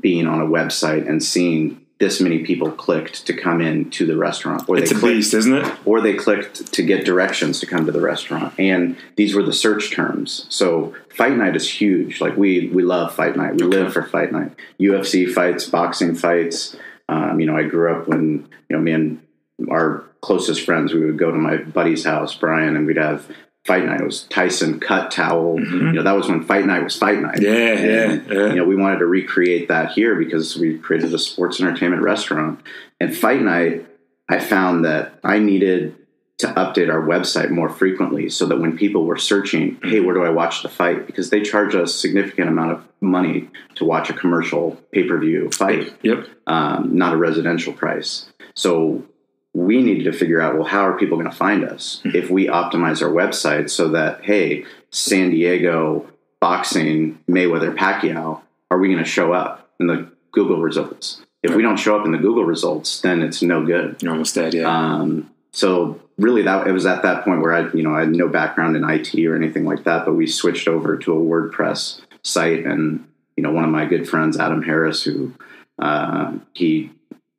[0.00, 4.16] being on a website and seeing this many people clicked to come in to the
[4.16, 5.74] restaurant, or It's they a clicked, beast, isn't it?
[5.84, 9.52] or they clicked to get directions to come to the restaurant, and these were the
[9.52, 10.46] search terms.
[10.48, 12.20] So fight night is huge.
[12.20, 13.54] Like we we love fight night.
[13.56, 14.52] We live for fight night.
[14.78, 16.76] UFC fights, boxing fights.
[17.08, 19.20] Um, you know, I grew up when you know me and
[19.68, 23.26] our closest friends, we would go to my buddy's house, Brian, and we'd have
[23.68, 24.00] fight night.
[24.00, 25.60] It was Tyson cut towel.
[25.60, 27.40] You know, that was when fight night was fight night.
[27.40, 28.46] Yeah, yeah, yeah.
[28.48, 32.60] You know, we wanted to recreate that here because we created a sports entertainment restaurant.
[32.98, 33.86] And fight night,
[34.28, 35.94] I found that I needed
[36.38, 40.22] to update our website more frequently so that when people were searching, hey, where do
[40.24, 41.06] I watch the fight?
[41.06, 45.50] Because they charge a significant amount of money to watch a commercial pay per view
[45.50, 46.26] fight Yep.
[46.46, 48.30] um, not a residential price.
[48.54, 49.02] So
[49.54, 52.46] we needed to figure out well, how are people going to find us if we
[52.46, 56.08] optimize our website so that hey, San Diego
[56.40, 61.22] boxing Mayweather Pacquiao, are we going to show up in the Google results?
[61.42, 63.96] If we don't show up in the Google results, then it's no good.
[64.02, 64.66] You're almost dead, yeah.
[64.68, 68.10] Um, so really, that it was at that point where I, you know, I had
[68.10, 72.00] no background in IT or anything like that, but we switched over to a WordPress
[72.22, 73.06] site, and
[73.36, 75.32] you know, one of my good friends, Adam Harris, who
[75.78, 76.90] uh, he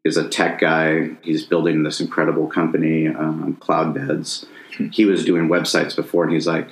[0.06, 1.12] is a tech guy.
[1.22, 4.46] He's building this incredible company, um, Cloudbeds.
[4.92, 6.70] He was doing websites before, and he's like,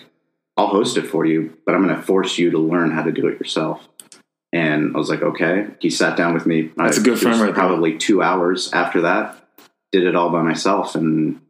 [0.56, 3.12] "I'll host it for you, but I'm going to force you to learn how to
[3.12, 3.88] do it yourself."
[4.54, 6.72] And I was like, "Okay." He sat down with me.
[6.78, 7.54] That's a I- good friend right there.
[7.54, 9.36] Probably two hours after that,
[9.92, 11.42] did it all by myself, and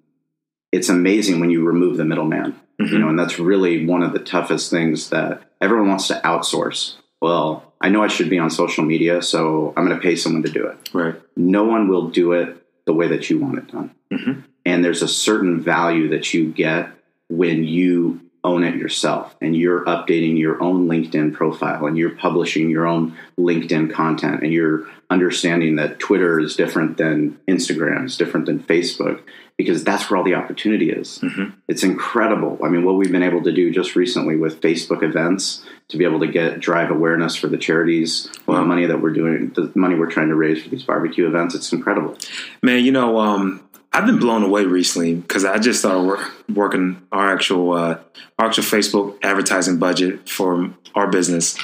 [0.71, 2.55] it's amazing when you remove the middleman.
[2.81, 2.91] Mhm.
[2.91, 6.95] You know, and that's really one of the toughest things that everyone wants to outsource.
[7.21, 10.43] Well, I know I should be on social media, so I'm going to pay someone
[10.43, 11.15] to do it right.
[11.35, 13.91] no one will do it the way that you want it done.
[14.11, 14.43] Mhm.
[14.65, 16.89] And there's a certain value that you get
[17.29, 22.69] when you own it yourself and you're updating your own LinkedIn profile and you're publishing
[22.69, 28.45] your own LinkedIn content and you're understanding that Twitter is different than Instagram, is different
[28.45, 29.19] than Facebook,
[29.57, 31.19] because that's where all the opportunity is.
[31.23, 31.53] Mhm.
[31.67, 32.59] It's incredible.
[32.63, 36.03] I mean, what we've been able to do just recently with Facebook events to be
[36.03, 38.55] able to get drive awareness for the charities, Wow.
[38.57, 41.55] the money that we're doing, the money we're trying to raise for these barbecue events,
[41.55, 42.17] it's incredible.
[42.61, 43.61] Man, you know, um,
[43.97, 47.99] I've been blown away recently because I just started work, working our actual uh,
[48.37, 51.57] our actual Facebook advertising budget for our business,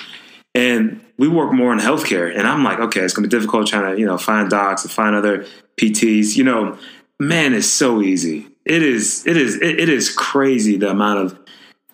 [0.56, 2.36] and we work more in healthcare.
[2.36, 4.92] And I'm like, okay, it's gonna be difficult trying to you know find docs and
[4.92, 5.46] find other
[5.78, 6.36] PTs.
[6.36, 6.80] You know,
[7.20, 8.48] man, it's so easy.
[8.66, 9.28] It is.
[9.28, 9.58] It is.
[9.58, 11.40] It, it is crazy the amount of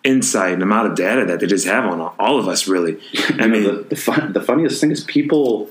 [0.06, 2.66] insight and amount of data that they just have on all of us.
[2.66, 5.70] Really, I You know, mean, the, the, fun, the funniest thing is people.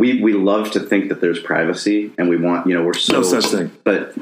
[0.00, 3.12] We, we love to think that there's privacy and we want you know we're so
[3.14, 3.70] no such thing.
[3.84, 4.14] but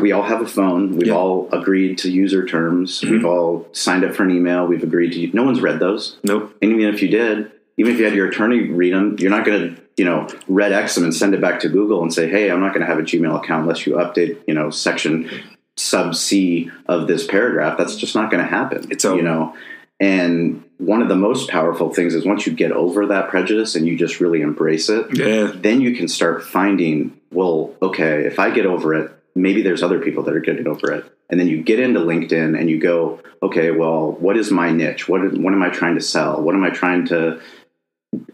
[0.00, 1.14] we all have a phone we've Yeah.
[1.14, 3.12] all agreed to user terms Mm-hmm.
[3.12, 6.54] we've all signed up for an email we've agreed to no one's read those Nope.
[6.62, 9.44] and even if you did even if you had your attorney read them you're not
[9.44, 12.28] going to you know red x them and send it back to google and say
[12.28, 15.28] hey i'm not going to have a gmail account unless you update you know section
[15.76, 17.78] sub C of this paragraph.
[17.78, 18.86] That's just not going to happen.
[18.90, 19.16] It's over.
[19.16, 19.56] you know.
[20.02, 23.86] And one of the most powerful things is once you get over that prejudice and
[23.86, 25.52] you just really embrace it, Yeah.
[25.54, 30.00] then you can start finding, well, okay, if I get over it, maybe there's other
[30.00, 31.04] people that are getting over it.
[31.30, 35.08] And then you get into LinkedIn and you go, okay, well, what is my niche?
[35.08, 36.42] What, what am I trying to sell?
[36.42, 37.40] What am I trying to,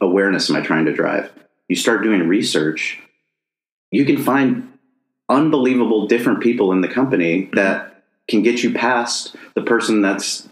[0.01, 1.31] awareness am I trying to drive?
[1.69, 2.99] You start doing research,
[3.91, 4.73] you can find
[5.29, 10.48] unbelievable different people in the company that can get you past the person that's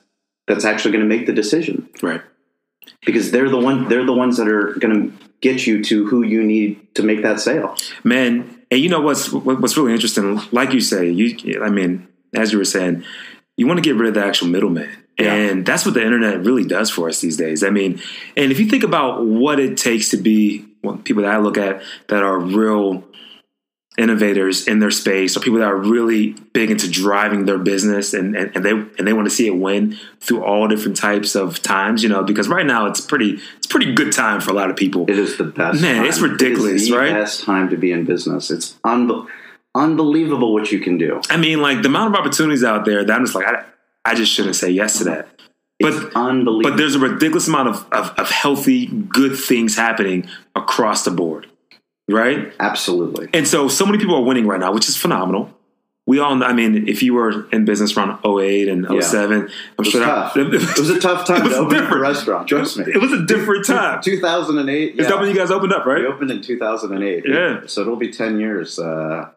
[0.46, 2.22] that's actually going to make the decision Right.
[3.04, 6.22] because they're the one they're the ones that are going to get you to who
[6.22, 7.76] you need to make that sale.
[8.04, 10.40] Man, and you know what's what's really interesting?
[10.52, 13.04] Like you say, you I mean, as you were saying,
[13.56, 14.90] you want to get rid of the actual middleman.
[15.18, 15.32] Yeah.
[15.32, 17.64] And that's what the internet really does for us these days.
[17.64, 18.00] I mean,
[18.36, 21.56] and if you think about what it takes to be well, people that I look
[21.58, 23.04] at that are real
[23.98, 28.36] innovators in their space or people that are really big into driving their business and,
[28.36, 31.62] and, and they and they want to see it win through all different types of
[31.62, 34.68] times, you know, because right now it's pretty it's pretty good time for a lot
[34.70, 35.08] of people.
[35.08, 35.80] It is the best.
[35.80, 36.06] Man, time.
[36.06, 37.12] it's ridiculous, it is the right?
[37.12, 38.50] Best time to be in business.
[38.50, 39.26] It's unbe-
[39.74, 41.20] unbelievable what you can do.
[41.30, 43.64] I mean, like the amount of opportunities out there that I'm just like, I,
[44.04, 45.28] I just shouldn't say yes to that.
[45.78, 46.70] It's But unbelievable.
[46.70, 51.46] but there's a ridiculous amount of, of, of healthy, good things happening across the board,
[52.08, 52.52] right?
[52.60, 53.28] absolutely.
[53.34, 55.50] And so, so many people are winning right now, which is phenomenal.
[56.08, 59.50] We all, I mean, if you were in business around 08 and 07, I'm It
[59.76, 60.34] was sure tough.
[60.34, 62.02] that, it was a tough time It was to open up a different.
[62.02, 62.48] restaurant.
[62.48, 62.84] Trust me.
[62.86, 64.00] it was a different time.
[64.02, 64.92] 2008.
[64.92, 65.08] Is yeah.
[65.08, 66.02] that when you guys opened up, right?
[66.02, 67.24] We opened in 2008.
[67.26, 67.62] Yeah.
[67.66, 68.78] So it'll be 10 years.
[68.78, 69.30] Uh,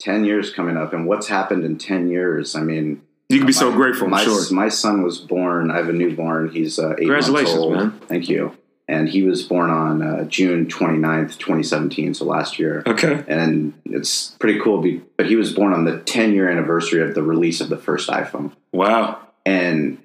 [0.00, 0.92] 10 years coming up.
[0.92, 2.54] And what's happened in 10 years?
[2.56, 4.52] I mean, You can be so grateful, my, sure.
[4.52, 5.70] My son was born.
[5.70, 6.50] I have a newborn.
[6.50, 7.72] He's uh, eight Congratulations, months old.
[7.74, 7.90] man.
[8.06, 8.54] Thank you.
[8.92, 12.82] And he was born on uh, June 29th, 2017, so last year.
[12.86, 13.24] Okay.
[13.26, 14.82] And it's pretty cool.
[14.82, 17.78] Be, but he was born on the 10 year anniversary of the release of the
[17.78, 18.52] first iPhone.
[18.70, 19.18] Wow.
[19.46, 19.96] And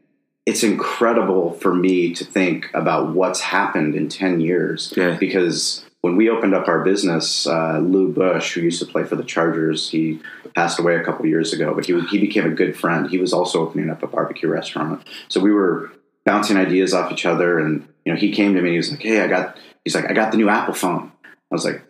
[0.45, 4.93] it's incredible for me to think about what's happened in 10 years.
[4.95, 5.17] Yeah.
[5.19, 9.17] Because when we opened up our business, uh, Lou Bush, who used to play for
[9.17, 10.21] the Chargers, he
[10.55, 13.09] passed away a couple years ago, but he, he became a good friend.
[13.09, 15.05] He was also opening up a barbecue restaurant.
[15.27, 15.91] So we were
[16.27, 17.57] bouncing ideas off each other.
[17.57, 20.05] And, you know, he came to me, he was like, Hey, I got, he's like,
[20.09, 21.11] I got the new Apple phone.
[21.25, 21.81] I was like,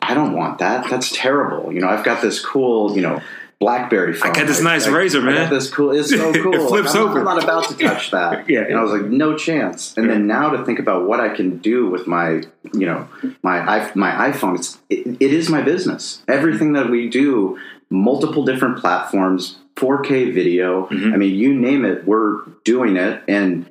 [0.00, 0.88] I don't want that.
[0.88, 1.72] That's terrible.
[1.72, 3.20] You know, I've got this cool, you know,
[3.58, 4.30] BlackBerry phone.
[4.30, 5.34] I got this Like, nice I- Razr, I man.
[5.34, 5.90] got this cool.
[5.90, 6.54] It's so cool.
[6.54, 7.18] It flips I'm, over.
[7.20, 8.48] I'm not about to touch that.
[8.48, 8.60] Yeah.
[8.62, 9.96] And I was like, no chance.
[9.96, 13.08] And then now to think about what I can do with my, you know,
[13.42, 14.56] my my iPhone.
[14.56, 16.22] It's it, it is my business.
[16.28, 17.58] Everything that we do,
[17.90, 20.86] multiple different platforms, 4K video.
[20.90, 21.12] Mhm.
[21.12, 23.22] I mean, you name it, we're doing it.
[23.28, 23.66] And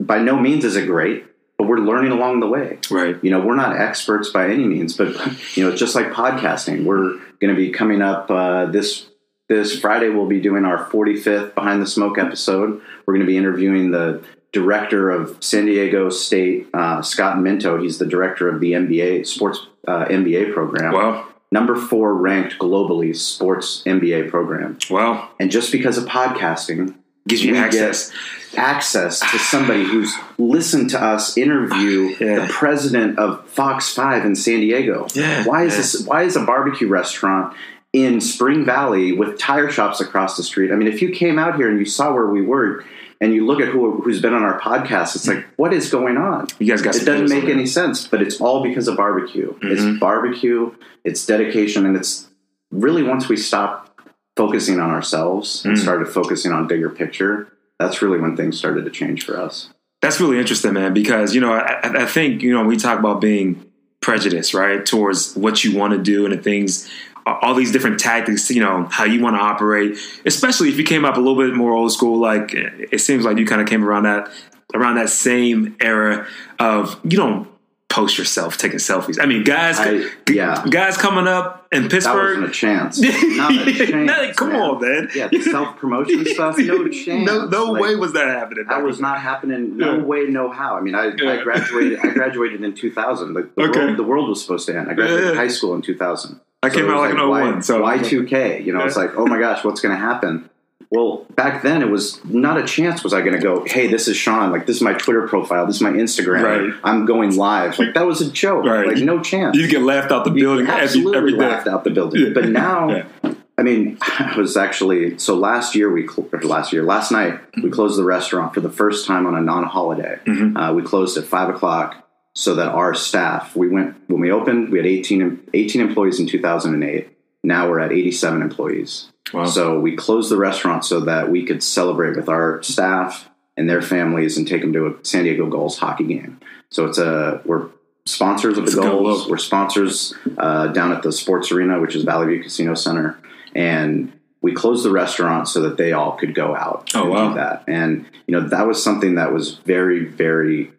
[0.00, 1.24] by no means is it great,
[1.58, 3.16] but we're learning along the way Right.
[3.22, 5.08] you know we're not experts by any means but
[5.56, 9.06] you know just like podcasting we're going to be coming up uh, this
[9.48, 13.36] this friday we'll be doing our 45th behind the smoke episode we're going to be
[13.36, 18.72] interviewing the director of san diego state uh, scott minto he's the director of the
[18.72, 21.28] mba sports uh, mba program Wow.
[21.52, 25.28] Number four ranked globally sports mba program Wow.
[25.38, 26.94] and just because of podcasting
[27.28, 28.10] Gives you access.
[28.56, 32.46] access to somebody who's listened to us interview Yeah.
[32.46, 35.06] the president of Fox 5 in San Diego.
[35.14, 35.78] Yeah, Why is yeah.
[35.78, 37.54] this why is a barbecue restaurant
[37.92, 40.72] in Spring Valley with tire shops across the street?
[40.72, 42.84] I mean, if you came out here and you saw where we were
[43.22, 46.18] and you look at who who's been on our podcast, it's like what is going
[46.18, 46.48] on?
[46.58, 49.54] You guys got It doesn't make any sense, but it's all because of barbecue.
[49.60, 49.70] Mhm.
[49.72, 50.72] It's barbecue,
[51.04, 52.28] it's dedication, and it's
[52.70, 53.88] really once we stop
[54.36, 55.80] focusing on ourselves and Mm.
[55.80, 59.68] started focusing on bigger picture, that's really when things started to change for us.
[60.00, 62.98] That's really interesting, man, because, you know, I, I- I think, you know, we talk
[62.98, 63.64] about being
[64.00, 66.88] prejudiced, right, towards what you want to do and the things,
[67.26, 71.04] all these different tactics, you know, how you want to operate, especially if you came
[71.04, 73.84] up a little bit more old school, like it seems like you kind of came
[73.84, 74.28] around that,
[74.74, 76.26] around that same era
[76.58, 77.48] of, you don't
[77.88, 79.18] post yourself taking selfies.
[79.20, 80.64] I mean, guys, I- yeah.
[80.70, 82.38] guys coming up in That Pittsburgh.
[82.40, 82.98] wasn't a chance.
[82.98, 83.92] Not a chance.
[83.92, 84.60] Not- come man.
[84.62, 85.08] on, man.
[85.14, 87.26] Yeah, the self promotion stuff, no chance.
[87.26, 88.64] No, no Like, way was that happening.
[88.68, 89.76] That was not happening.
[89.76, 90.02] No Yeah.
[90.02, 90.74] way, no how.
[90.76, 91.32] I mean, I, Yeah.
[91.32, 91.98] I graduated.
[92.02, 93.34] I graduated in 2000.
[93.34, 93.80] The, the, Okay.
[93.84, 94.88] world, the world was supposed to end.
[94.90, 95.34] I graduated Yeah.
[95.34, 96.40] high school in 2000.
[96.62, 98.64] I came out was like an why- 01, so- Y2K?
[98.64, 100.48] You know, it's like, oh my gosh, what's going to happen?
[100.90, 103.02] Well, back then it was not a chance.
[103.02, 103.64] Was I going to go?
[103.64, 104.52] Hey, this is Sean.
[104.52, 105.64] Like this is my Twitter profile.
[105.66, 106.42] This is my Instagram.
[106.42, 106.80] Right.
[106.84, 107.78] I'm going live.
[107.78, 108.66] Like that was a joke.
[108.66, 108.86] Right.
[108.86, 109.56] Like no chance.
[109.56, 111.38] You get laughed out the building every, absolutely every day.
[111.38, 112.20] laughed out the building.
[112.26, 112.32] Yeah.
[112.34, 113.34] But now, Yeah.
[113.56, 117.70] I mean, I was actually so last year we cl- last year last night we
[117.70, 120.18] closed the restaurant for the first time on a non-holiday.
[120.26, 120.56] Mhm.
[120.70, 122.01] Uh, we closed at five o'clock
[122.34, 126.26] so that our staff we went when we opened we had 18, 18 employees in
[126.26, 127.08] 2008
[127.44, 129.08] Now we're at 87 employees.
[129.34, 129.44] Wow.
[129.46, 133.82] So we closed the restaurant so that we could celebrate with our staff and their
[133.82, 136.40] families and take them to a San Diego Gulls hockey game.
[136.70, 137.68] So it's a we're
[138.06, 139.28] sponsors of the Gulls.
[139.28, 143.18] We're sponsors uh, down at the Sports Arena, which is Valley View Casino Center,
[143.54, 147.28] and we closed the restaurant so that they all could go out Oh, and wow.
[147.28, 147.64] do that.
[147.68, 150.72] And you know that was something that was very very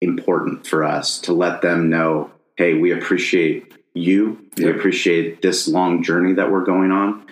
[0.00, 4.38] important for us to let them know, hey, we appreciate you.
[4.56, 7.26] We appreciate this long journey that we're going on.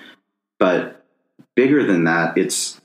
[0.58, 1.04] But
[1.54, 2.80] bigger than that, it's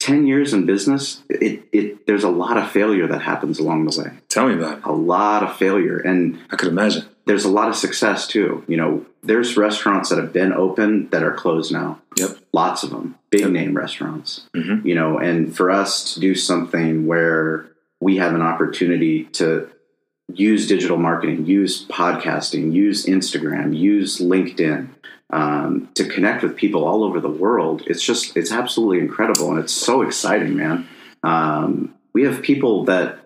[0.00, 1.22] 10 years in business.
[1.28, 4.78] It, it, there's a lot of failure that happens along the way, Tell me about
[4.78, 4.84] it.
[4.84, 5.98] a lot of failure.
[5.98, 7.04] And I could imagine.
[7.24, 8.62] there's a lot of success too.
[8.68, 12.00] You know, there's restaurants that have been open that are closed now.
[12.16, 12.36] Yep.
[12.52, 13.50] Lots of them, big Yep.
[13.50, 14.46] name restaurants.
[14.54, 14.84] Mhm.
[14.84, 17.66] You know, and for us to do something where
[18.00, 19.68] we have an opportunity to
[20.32, 24.88] use digital marketing, use podcasting, use Instagram, use LinkedIn
[25.30, 27.82] um, to connect with people all over the world.
[27.86, 29.50] It's just, it's absolutely incredible.
[29.50, 30.88] And it's so exciting, man.
[31.22, 33.18] Um, we have people that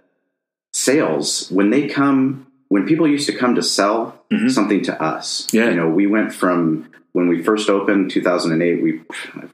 [0.73, 4.51] sales, when they come, when people used to come to sell Mhm.
[4.51, 5.71] something to us, Yeah.
[5.71, 9.01] you know, we went from when we first opened 2008, we,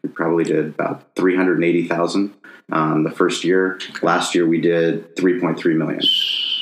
[0.03, 2.35] we probably did about 380,000
[2.73, 3.79] um, the first year.
[4.03, 6.01] Last year we did 3.3 million.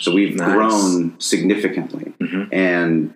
[0.00, 0.52] So we've Nice.
[0.52, 2.12] grown significantly.
[2.20, 2.48] Mhm.
[2.52, 3.14] And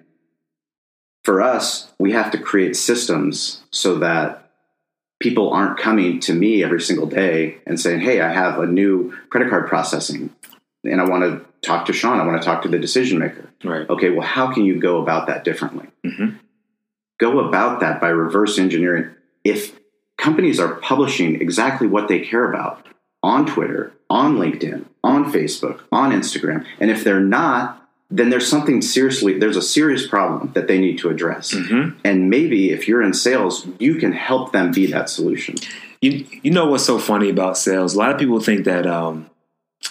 [1.25, 4.51] for us, we have to create systems so that
[5.21, 9.13] people aren't coming to me every single day and saying, Hey, I have a new
[9.31, 10.31] credit card processing
[10.85, 12.21] and I want to talk to Sean.
[12.21, 13.51] I want to talk to the decision maker.
[13.65, 13.89] Right.
[13.91, 15.89] Okay, well, how can you go about that differently?
[16.07, 16.37] Mhm.
[17.19, 19.11] Go about that by reverse engineering.
[19.45, 19.73] If
[20.19, 22.85] companies are publishing exactly what they care about
[23.23, 28.81] on Twitter, on LinkedIn, on Facebook, on Instagram, and if they're not, then there's something
[28.81, 31.53] seriously, there's a serious problem that they need to address.
[31.53, 31.95] Mhm.
[32.05, 35.57] And maybe if you're in sales, you can help them be that solution.
[36.01, 37.95] You you know what's so funny about sales?
[37.95, 39.27] A lot of people think that um,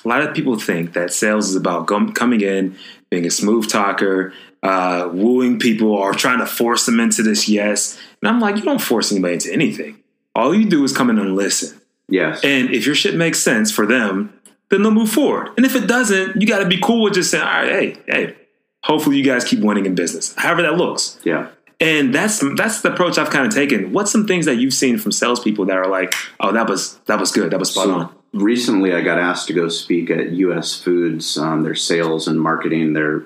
[0.03, 2.75] a lot of people think that sales is about com- coming in,
[3.11, 7.99] being a smooth talker, uh, wooing people, or trying to force them into this yes.
[8.21, 9.97] And I'm like, you don't force anybody into anything.
[10.37, 11.81] All you do is come in and listen.
[12.07, 12.41] Yes.
[12.43, 15.49] And if your shit makes sense for them, then they'll move forward.
[15.57, 17.97] And if it doesn't, you got to be cool with just saying, all right, hey,
[18.07, 18.35] hey.
[18.83, 21.19] Hopefully, you guys keep winning in business, however that looks.
[21.25, 21.49] yeah.
[21.79, 23.91] And that's that's the approach I've kind of taken.
[23.91, 27.19] What's some things that you've seen from salespeople that are like, oh, that was that
[27.19, 28.15] was good, that was spot So on.
[28.33, 30.79] recently, I got asked to go speak at U.S.
[30.81, 32.93] Foods, um, their sales and marketing.
[32.93, 33.25] Their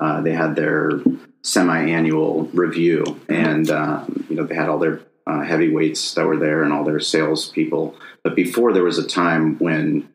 [0.00, 1.00] uh, they had their
[1.42, 6.62] semi-annual review, and um, you know they had all their uh, heavyweights that were there
[6.62, 7.96] and all their salespeople.
[8.24, 10.08] But before, there was a time when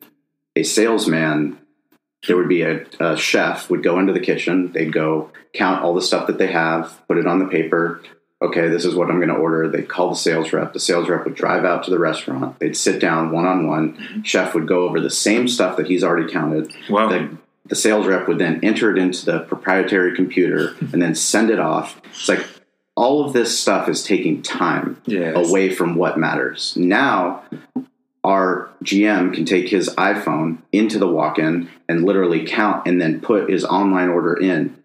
[0.54, 1.58] a salesman,
[2.26, 4.72] there would be a, a chef would go into the kitchen.
[4.72, 8.02] They'd go count all the stuff that they have, put it on the paper,
[8.42, 9.68] okay, this is what I'm going to order.
[9.68, 10.72] They'd call the sales rep.
[10.72, 12.58] The sales rep would drive out to the restaurant.
[12.58, 14.22] They'd sit down one on one.
[14.24, 16.72] Chef would go over the same stuff that he's already counted.
[16.90, 17.08] Wow.
[17.08, 21.50] The, the sales rep would then enter it into the proprietary computer and then send
[21.50, 22.00] it off.
[22.10, 22.46] It's like
[22.96, 25.36] all of this stuff is taking time Yes.
[25.36, 26.74] away from what matters.
[26.76, 27.42] Now,
[28.24, 33.20] our GM can take his iPhone into the walk in and literally count and then
[33.20, 34.76] put his online order in.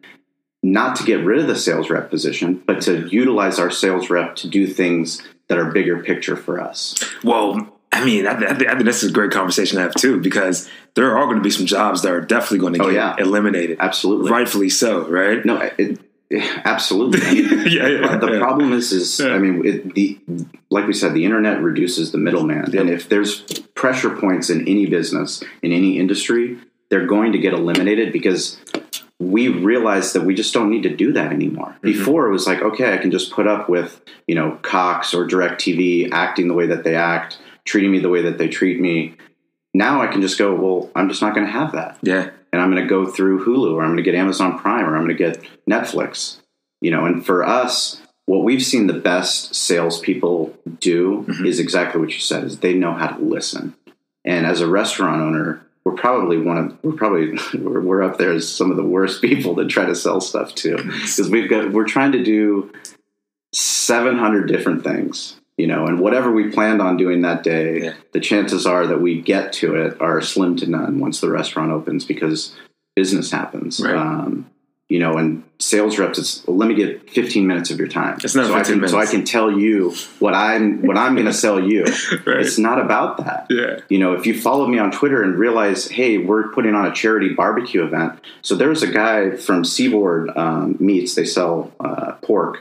[0.63, 4.35] Not to get rid of the sales rep position, but to utilize our sales rep
[4.37, 6.95] to do things that are bigger picture for us.
[7.23, 9.95] Well, I mean, I, I, think- I think this is a great conversation to have
[9.95, 12.91] too, because there are going to be some jobs that are definitely going to oh,
[12.91, 13.15] get Oh, yeah.
[13.17, 14.29] eliminated, Absolutely.
[14.31, 15.43] rightfully so, right?
[15.43, 15.99] No, it,
[16.31, 17.21] it- absolutely.
[17.21, 18.17] I mean, yeah, yeah.
[18.17, 18.39] The yeah.
[18.39, 19.33] problem is, is Yeah.
[19.33, 20.19] I mean, it, the
[20.69, 23.41] like we said, the internet reduces the middleman, and if there's
[23.75, 26.57] pressure points in any business, in any industry,
[26.89, 28.59] they're going to get eliminated because
[29.19, 31.69] we realize that we just don't need to do that anymore.
[31.69, 31.87] Mm-hmm.
[31.87, 35.27] Before it was like, okay, I can just put up with you know Cox or
[35.27, 39.15] Directv acting the way that they act, treating me the way that they treat me.
[39.73, 41.97] Now I can just go, well, I'm just not going to have that.
[42.01, 44.85] Yeah, and I'm going to go through Hulu or I'm going to get Amazon Prime
[44.85, 46.37] or I'm going to get Netflix.
[46.81, 51.45] You know, and for us, what we've seen the best salespeople do mm-hmm.
[51.45, 53.75] is exactly what you said: is they know how to listen.
[54.25, 58.31] And as a restaurant owner, we're probably one of we're probably we're, we're up there
[58.31, 60.77] as some of the worst people to try to sell stuff to.
[61.01, 62.71] Because we've got we're trying to do
[63.53, 67.93] 700 different things you know and whatever we planned on doing that day Yeah.
[68.13, 71.71] the chances are that we get to it are slim to none once the restaurant
[71.71, 72.55] opens because
[72.95, 73.95] business happens Right.
[73.95, 74.49] um,
[74.89, 78.35] you know and sales reps it's let me get 15 minutes of your time It's
[78.35, 81.27] not so, I 15 can, so i can tell you what i'm what i'm going
[81.27, 81.83] to sell you
[82.25, 82.39] right.
[82.41, 85.87] it's not about that yeah, you know, if you follow me on Twitter and realize,
[85.89, 88.17] hey, we're putting on a charity barbecue event.
[88.41, 92.59] So there was a guy from Seaboard um, Meats, they sell uh, pork,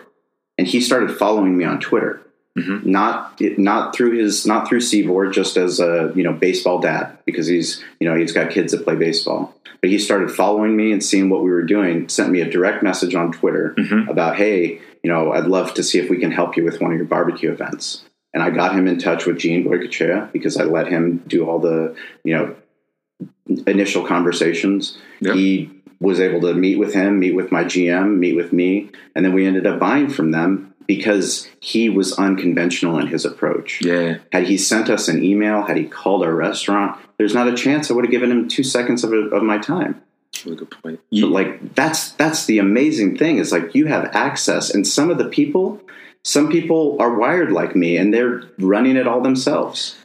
[0.59, 2.21] and he started following me on Twitter.
[2.59, 2.91] Mm-hmm.
[2.91, 7.47] Not not through his not through Seaboard, just as a you know baseball dad because
[7.47, 9.55] he's you know he's got kids that play baseball.
[9.81, 12.09] But he started following me and seeing what we were doing.
[12.09, 14.09] Sent me a direct message on Twitter Mm-hmm.
[14.11, 16.91] about hey you know I'd love to see if we can help you with one
[16.91, 18.05] of your barbecue events.
[18.35, 21.61] And I got him in touch with Gene Goycochea because I let him do all
[21.61, 22.57] the you know
[23.67, 24.99] initial conversations.
[25.21, 25.35] Yep.
[25.37, 25.71] He
[26.01, 29.35] was able to meet with him, meet with my GM, meet with me, and then
[29.35, 33.81] we ended up buying from them because he was unconventional in his approach.
[33.81, 34.19] Yeah.
[34.33, 37.89] Had he sent us an email, had he called our restaurant, there's not a chance
[37.89, 40.03] I would have given him two seconds of, of my time.
[40.45, 40.99] Really good point.
[40.99, 45.11] But You, like that's that's the amazing thing is like you have access, and some
[45.11, 45.81] of the people,
[46.25, 49.97] some people are wired like me, and they're running it all themselves.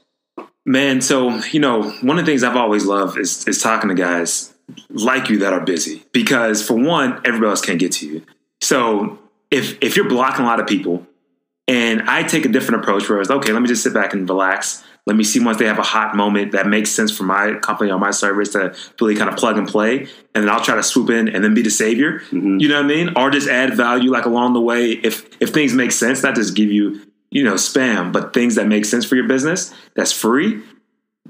[0.67, 3.95] Man, so you know, one of the things I've always loved is is talking to
[3.95, 4.53] guys
[4.89, 8.23] like you that are busy because for one, everybody else can't get to you.
[8.61, 9.17] So
[9.55, 11.07] if if you're blocking a lot of people,
[11.67, 14.29] and I take a different approach where it's okay, let me just sit back and
[14.29, 14.83] relax.
[15.07, 17.91] Let me see once they have a hot moment that makes sense for my company
[17.91, 19.99] or my service to really kind of plug and play,
[20.33, 22.21] and then I'll try to swoop in and then be the savior.
[22.31, 23.09] You know what I mean?
[23.15, 26.55] Or just add value like along the way if if things make sense, not just
[26.55, 27.01] give you
[27.31, 30.61] you know spam, but things that make sense for your business that's free.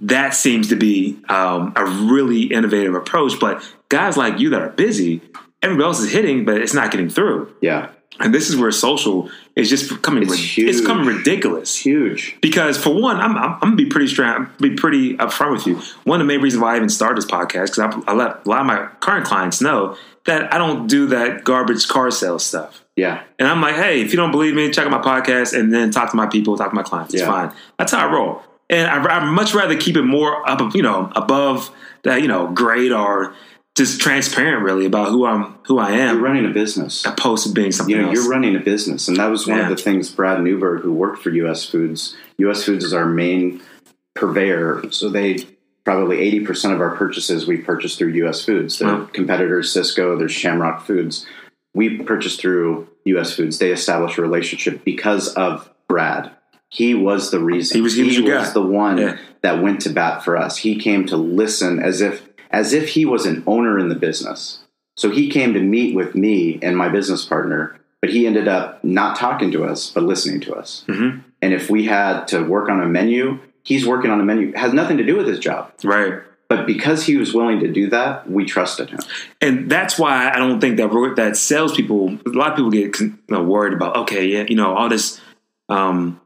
[0.01, 3.39] That seems to be um, a really innovative approach.
[3.39, 5.21] But guys like you that are busy,
[5.61, 7.55] everybody else is hitting, but it's not getting through.
[7.61, 10.69] Yeah, And this is where social is just becoming It's huge.
[10.69, 11.63] it's becoming ridiculous.
[11.69, 12.37] it's huge.
[12.41, 15.67] Because for one, I'm, I'm, I'm gonna be pretty straight, I'm be pretty upfront with
[15.67, 15.81] you.
[16.05, 18.45] One of the main reasons why I even started this podcast because I, I let
[18.45, 22.45] a lot of my current clients know that I don't do that garbage car sales
[22.45, 22.81] stuff.
[22.95, 25.73] Yeah, And I'm like, hey, if you don't believe me, check out my podcast and
[25.73, 27.13] then talk to my people, talk to my clients.
[27.13, 27.27] It's Yeah.
[27.27, 27.51] fine.
[27.77, 28.41] That's how I roll.
[28.69, 31.69] And I, I'd much rather keep it more up, you know, above
[32.03, 33.33] that, you know, grade or
[33.75, 36.15] just transparent, really, about who I'm, who I am.
[36.15, 37.05] you're running a business.
[37.05, 38.15] opposed to being something you know, else.
[38.15, 39.69] you're running a business, and that was one Yeah.
[39.69, 41.65] of the things Brad Newberg, who worked for U.S.
[41.65, 42.63] Foods, U.S.
[42.63, 43.61] Foods is our main
[44.15, 45.45] purveyor, so they
[45.83, 48.43] probably eighty percent of our purchases we purchase through U.S.
[48.45, 48.79] Foods.
[48.79, 49.09] Their Wow.
[49.11, 51.25] competitors, Sysco, there's Shamrock Foods.
[51.73, 53.33] We purchase through U.S.
[53.35, 53.59] Foods.
[53.59, 56.31] They established a relationship because of Brad.
[56.69, 57.75] He was the reason.
[57.77, 58.49] He was- he was your guy.
[58.51, 59.17] the one Yeah.
[59.41, 60.57] that went to bat for us.
[60.57, 62.21] He came to listen as if
[62.51, 64.59] as if he was an owner in the business.
[64.97, 68.83] So he came to meet with me and my business partner, but he ended up
[68.83, 70.85] not talking to us, but listening to us.
[70.87, 71.21] Mhm.
[71.41, 74.49] And if we had to work on a menu, he's working on a menu.
[74.49, 75.71] It has nothing to do with his job.
[75.83, 76.21] right.
[76.47, 78.99] But because he was willing to do that, we trusted him.
[79.41, 82.19] and that's why I don't think that that salespeople.
[82.27, 83.97] A lot of people get you know, worried about.
[83.97, 85.19] Okay, yeah, you know, all this
[85.69, 86.21] um,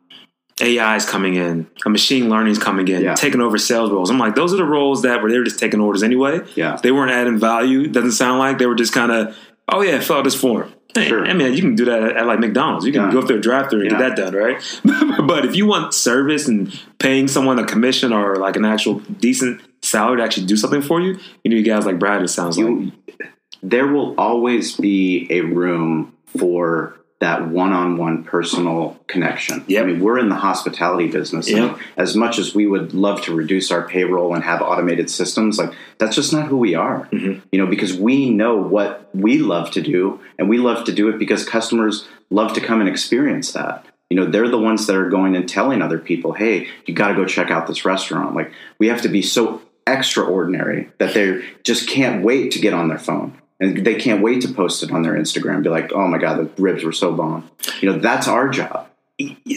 [0.62, 3.16] AI is coming in, a machine learning is coming in, Yeah.
[3.16, 4.10] taking over sales roles.
[4.10, 6.42] I'm like, those are the roles that were they were just taking orders anyway.
[6.56, 6.78] Yeah.
[6.82, 7.88] they weren't adding value.
[7.88, 9.36] Doesn't sound like they were just kind of,
[9.70, 10.74] oh yeah, fill out this form.
[10.96, 11.24] Hey, Sure.
[11.26, 12.84] I mean, you can do that at, at like McDonald's.
[12.86, 13.12] You can Yeah.
[13.12, 14.00] go through a drive-through and Yeah.
[14.00, 14.82] get that done, right?
[15.28, 19.62] but if you want service and paying someone a commission or like an actual decent
[19.84, 22.24] salary to actually do something for you, you need guys like Brad.
[22.24, 22.92] It sounds like.
[23.62, 29.64] There will always be a room for that one-on-one personal connection.
[29.68, 29.84] Yep.
[29.84, 31.50] I mean, we're in the hospitality business.
[31.50, 31.78] Yep.
[31.98, 35.74] As much as we would love to reduce our payroll and have automated systems, like
[35.98, 37.10] that's just not who we are.
[37.12, 37.40] Mm-hmm.
[37.52, 41.10] You know, because we know what we love to do, and we love to do
[41.10, 43.86] it because customers love to come and experience that.
[44.10, 47.10] You know, they're the ones that are going and telling other people, "Hey, you got
[47.10, 51.44] to go check out this restaurant." Like we have to be so extraordinary that they
[51.64, 54.92] just can't wait to get on their phone and they can't wait to post it
[54.92, 55.64] on their Instagram.
[55.64, 57.50] Be like, "Oh my god, the ribs were so bomb."
[57.82, 58.88] You know, that's our job.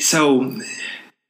[0.00, 0.58] So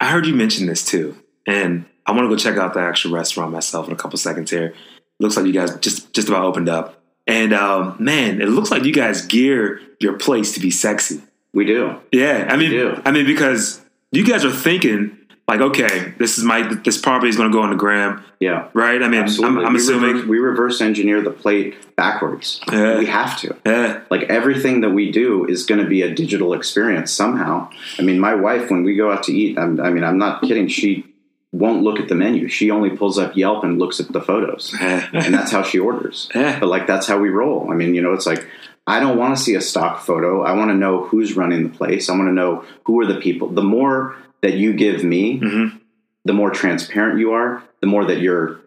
[0.00, 1.16] I heard you mention this too,
[1.46, 4.50] and I want to go check out the actual restaurant myself in a couple seconds
[4.50, 4.74] here.
[5.20, 8.84] Looks like you guys just just about opened up, and um, man, it looks like
[8.84, 11.20] you guys gear your place to be sexy.
[11.52, 12.00] We do.
[12.10, 13.02] Yeah, I mean.
[13.04, 15.18] I mean because you guys are thinking
[15.48, 18.68] like, okay, this is my this property is going to go on the gram, Yeah.
[18.74, 19.02] right?
[19.02, 22.60] I mean, I'm, I'm we assuming, reverse, we reverse engineer the plate backwards.
[22.70, 22.98] Yeah.
[22.98, 23.56] We have to.
[23.66, 27.68] yeah, like everything that we do is going to be a digital experience somehow.
[27.98, 30.42] I mean, my wife, when we go out to eat, I'm, I mean, I'm not
[30.42, 30.68] kidding.
[30.68, 31.06] She
[31.50, 32.48] won't look at the menu.
[32.48, 36.28] She only pulls up Yelp and looks at the photos, and that's how she orders.
[36.32, 37.70] But like, that's how we roll.
[37.70, 38.46] I mean, you know, it's like
[38.86, 40.42] I don't want to see a stock photo.
[40.42, 42.08] I want to know who's running the place.
[42.08, 43.48] I want to know who are the people.
[43.48, 45.80] The more that you give me, Mhm.
[46.24, 47.62] the more transparent you are.
[47.80, 48.58] The more that you're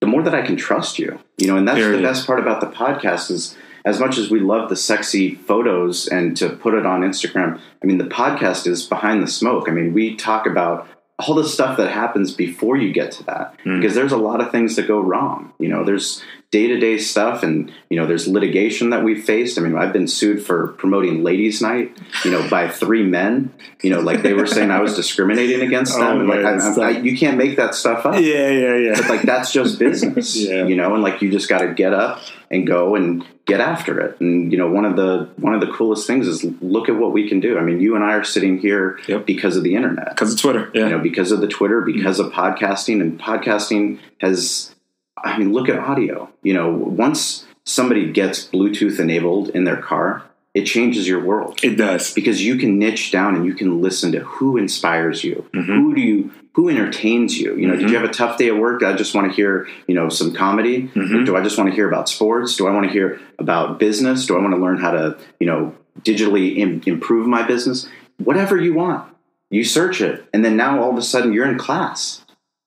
[0.00, 1.20] the more that I can trust you.
[1.38, 4.40] You know, and that's the best part about the podcast is as much as we
[4.40, 8.82] love the sexy photos and to put it on Instagram, I mean the podcast is
[8.82, 9.68] behind the smoke.
[9.68, 10.88] I mean, we talk about
[11.28, 13.80] all the stuff that happens before you get to that Hmm.
[13.80, 15.52] because there's a lot of things that go wrong.
[15.58, 19.58] You know, there's day to day stuff, and you know, there's litigation that we've faced.
[19.58, 23.52] I mean, I've been sued for promoting ladies' night, you know, by three men.
[23.82, 26.56] You know, like they were saying I was discriminating against them, Oh, and like I,
[26.58, 26.86] I.
[26.88, 28.14] I, you can't make that stuff up.
[28.20, 28.94] Yeah, yeah, yeah.
[28.96, 30.66] But like that's just business, Yeah.
[30.66, 32.20] you know, and like you just got to get up
[32.52, 34.20] and go and get after it.
[34.20, 37.12] And you know, one of the one of the coolest things is look at what
[37.12, 37.58] we can do.
[37.58, 39.26] I mean, you and I are sitting here Yep.
[39.26, 40.70] because of the internet Because of Twitter.
[40.74, 40.84] Yeah.
[40.84, 44.74] you know, because of the Twitter, because of podcasting, and podcasting has,
[45.16, 46.28] I mean, look at audio.
[46.42, 50.22] You know, once somebody gets Bluetooth enabled in their car,
[50.54, 52.12] it changes your world it does.
[52.12, 55.72] because you can niche down and you can listen to who inspires you, Mm-hmm.
[55.72, 57.56] who do you, who entertains you.
[57.56, 58.82] You know, did you have a tough day at work?
[58.82, 60.88] I just want to hear, you know, some comedy.
[60.88, 61.24] Mm-hmm.
[61.24, 62.56] Do I just want to hear about sports?
[62.56, 64.26] Do I want to hear about business?
[64.26, 67.88] Do I want to learn how to, you know, digitally Im- improve my business?
[68.18, 69.10] Whatever you want,
[69.50, 72.24] you search it, and then now all of a sudden you're in class.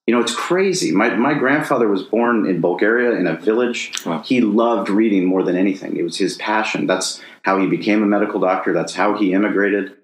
[0.08, 0.92] You know, it's crazy.
[0.92, 3.92] My my grandfather was born in Bulgaria in a village.
[4.06, 4.22] Wow.
[4.22, 5.98] He loved reading more than anything.
[5.98, 6.86] It was his passion.
[6.86, 8.74] That's how he became a medical doctor.
[8.74, 9.96] That's how he immigrated.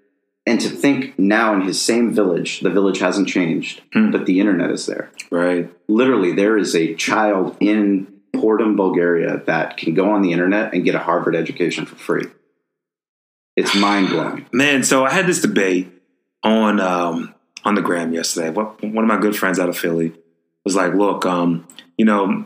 [0.46, 4.72] And to think now in his same village, the village hasn't changed, but the internet
[4.72, 5.12] is there.
[5.30, 5.72] Right.
[5.88, 10.84] Literally, there is a child in Portum, Bulgaria that can go on the internet and
[10.84, 12.26] get a Harvard education for free.
[13.56, 14.48] It's mind blowing.
[14.52, 15.92] Man, so I had this debate
[16.42, 18.50] on um, on the gram yesterday.
[18.50, 20.14] One of my good friends out of Philly
[20.64, 21.68] was like, "Look, um,
[21.98, 22.46] you know,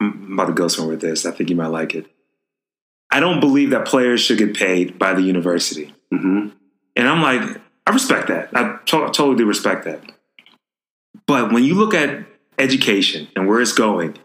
[0.00, 1.24] I'm about to go somewhere with this.
[1.26, 2.06] I think you might like it.
[3.10, 6.48] I don't believe that players should get paid by the university." hmm
[6.96, 8.50] And I'm like, I respect that.
[8.54, 10.00] I to- totally do respect that.
[11.26, 12.24] But when you look at
[12.58, 14.16] education and where it's going,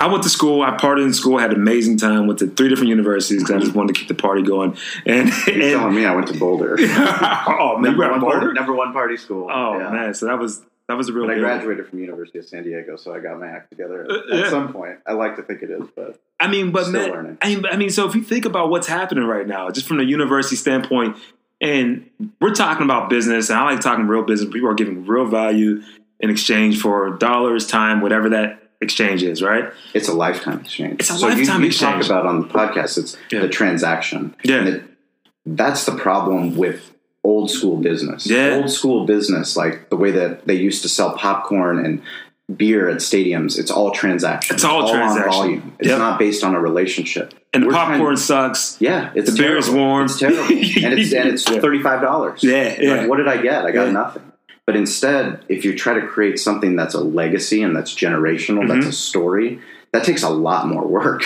[0.00, 0.62] I went to school.
[0.62, 1.38] I partied in school.
[1.38, 2.26] Had an amazing time.
[2.28, 4.76] Went to three different universities because I just wanted to keep the party going.
[5.04, 6.76] And, You're and telling me I went to Boulder.
[6.80, 8.52] oh man, you number, one Boulder?
[8.52, 9.48] number one party school.
[9.52, 9.90] Oh Yeah.
[9.90, 11.26] man, so that was that was a real.
[11.26, 14.14] But I graduated from University of San Diego, so I got my act together Uh,
[14.34, 14.50] at yeah.
[14.50, 14.98] some point.
[15.04, 17.38] I like to think it is, but I mean, but Still man, learning.
[17.42, 19.96] I mean, I mean, so if you think about what's happening right now, just from
[19.96, 21.16] the university standpoint,
[21.60, 22.08] and
[22.40, 24.52] we're talking about business, and I like talking real business.
[24.52, 25.82] People are giving real value
[26.20, 29.72] in exchange for dollars, time, whatever that exchange is, right?
[29.94, 31.00] it's a lifetime exchange.
[31.00, 32.06] It's a so lifetime you, you exchange.
[32.06, 33.40] talk about on the podcast, it's Yeah.
[33.40, 34.34] the transaction.
[34.44, 34.56] Yeah.
[34.58, 34.82] And it,
[35.46, 36.92] that's the problem with
[37.24, 38.26] old school business.
[38.26, 38.54] Yeah.
[38.54, 42.02] Old school business, like the way that they used to sell popcorn and
[42.54, 44.54] beer at stadiums, it's all transaction.
[44.54, 45.30] It's all on transaction.
[45.32, 45.72] volume.
[45.78, 45.98] It's Yep.
[45.98, 47.34] not based on a relationship.
[47.52, 48.76] And the We're trying- popcorn sucks.
[48.80, 50.06] Yeah, it's The beer is warm.
[50.06, 50.52] It's terrible, and
[50.98, 52.42] it's and it's thirty five dollars.
[52.42, 53.06] Yeah, yeah.
[53.06, 53.64] what did I get?
[53.64, 53.92] I got Yeah.
[53.92, 54.22] nothing.
[54.66, 58.80] But instead, if you try to create something that's a legacy and that's generational, that's
[58.80, 58.88] Mm-hmm.
[58.88, 59.58] a story,
[59.92, 61.22] that takes a lot more work.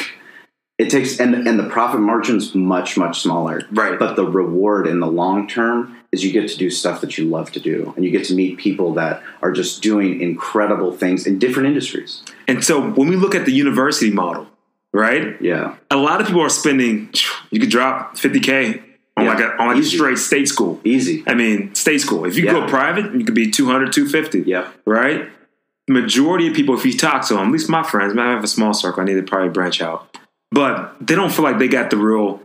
[0.78, 3.62] It takes and and the profit margin's much much smaller.
[3.72, 3.98] Right.
[3.98, 7.24] But the reward in the long term is you get to do stuff that you
[7.24, 11.26] love to do, and you get to meet people that are just doing incredible things
[11.26, 12.22] in different industries.
[12.46, 14.46] And so when we look at the university model,
[14.92, 15.40] right?
[15.40, 15.76] Yeah.
[15.90, 17.08] A lot of people are spending.
[17.50, 18.82] You could drop fifty k
[19.16, 19.30] on Yeah.
[19.34, 20.80] like a on like a straight state school.
[20.84, 21.24] Easy.
[21.26, 22.26] I mean, state school.
[22.26, 22.52] If you Yeah.
[22.52, 24.40] go private, you could be 200, 250.
[24.46, 24.68] Yeah.
[24.86, 25.30] Right?
[25.88, 28.46] Majority of people, if you talk to them, at least my friends, I have a
[28.46, 30.16] small circle, I need to probably branch out.
[30.52, 32.40] But they don't feel like they got the real,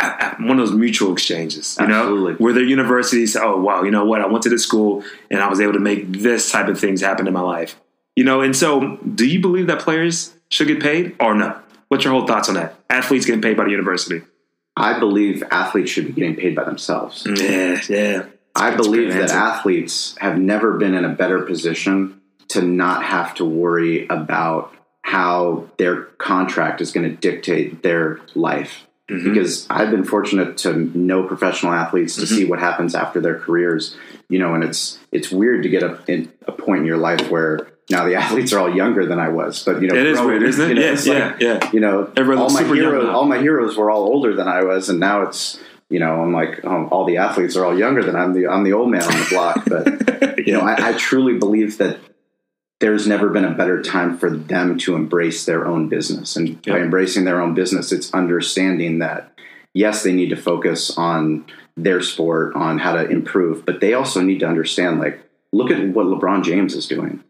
[0.00, 2.32] one of those mutual exchanges, you Absolutely.
[2.32, 2.38] know?
[2.38, 4.20] Where their universities say, oh, wow, you know what?
[4.20, 7.00] I went to this school and I was able to make this type of things
[7.00, 7.80] happen in my life.
[8.16, 11.60] You know, and so do you believe that players should get paid or no?
[11.88, 12.76] What's your whole thoughts on that?
[12.90, 14.22] Athletes getting paid by the university.
[14.76, 17.26] I believe athletes should be getting paid by themselves.
[17.26, 18.26] Yeah, yeah.
[18.56, 19.36] I That's believe that answer.
[19.36, 24.72] athletes have never been in a better position to not have to worry about
[25.02, 28.86] how their contract is going to dictate their life.
[29.10, 29.34] Mm-hmm.
[29.34, 32.34] Because I've been fortunate to know professional athletes to Mm-hmm.
[32.36, 33.94] see what happens after their careers,
[34.30, 37.30] you know, and it's it's weird to get a, in a point in your life
[37.30, 40.16] where now the athletes are all younger than I was, but you know, It is
[40.18, 40.68] growing- weird, isn't it?
[40.70, 41.70] you know, Yeah, it's yeah, like, yeah.
[41.72, 44.88] You know, Everyone all my heroes, all my heroes were all older than I was,
[44.88, 48.16] and now it's you know, I'm like, oh, all the athletes are all younger than
[48.16, 49.64] I'm the I'm the old man on the block.
[49.66, 51.98] But you know, I, I truly believe that
[52.80, 56.80] there's never been a better time for them to embrace their own business, and by
[56.80, 59.30] embracing their own business, it's understanding that
[59.74, 61.44] yes, they need to focus on
[61.76, 65.20] their sport, on how to improve, but they also need to understand, like,
[65.52, 67.22] look at what LeBron James is doing.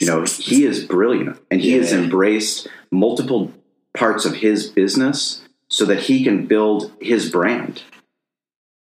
[0.00, 3.52] You know, he is brilliant, and he has embraced multiple
[3.94, 7.82] parts of his business so that he can build his brand.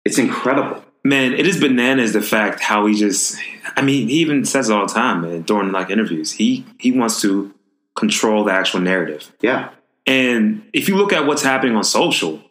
[0.05, 0.83] It's incredible.
[1.03, 3.37] Man, it is bananas the fact how he just
[3.75, 6.31] I mean, he even says it all the time, man, during like interviews.
[6.31, 7.53] He he wants to
[7.95, 9.31] control the actual narrative.
[9.41, 9.69] Yeah.
[10.07, 12.41] And if you look at what's happening on social,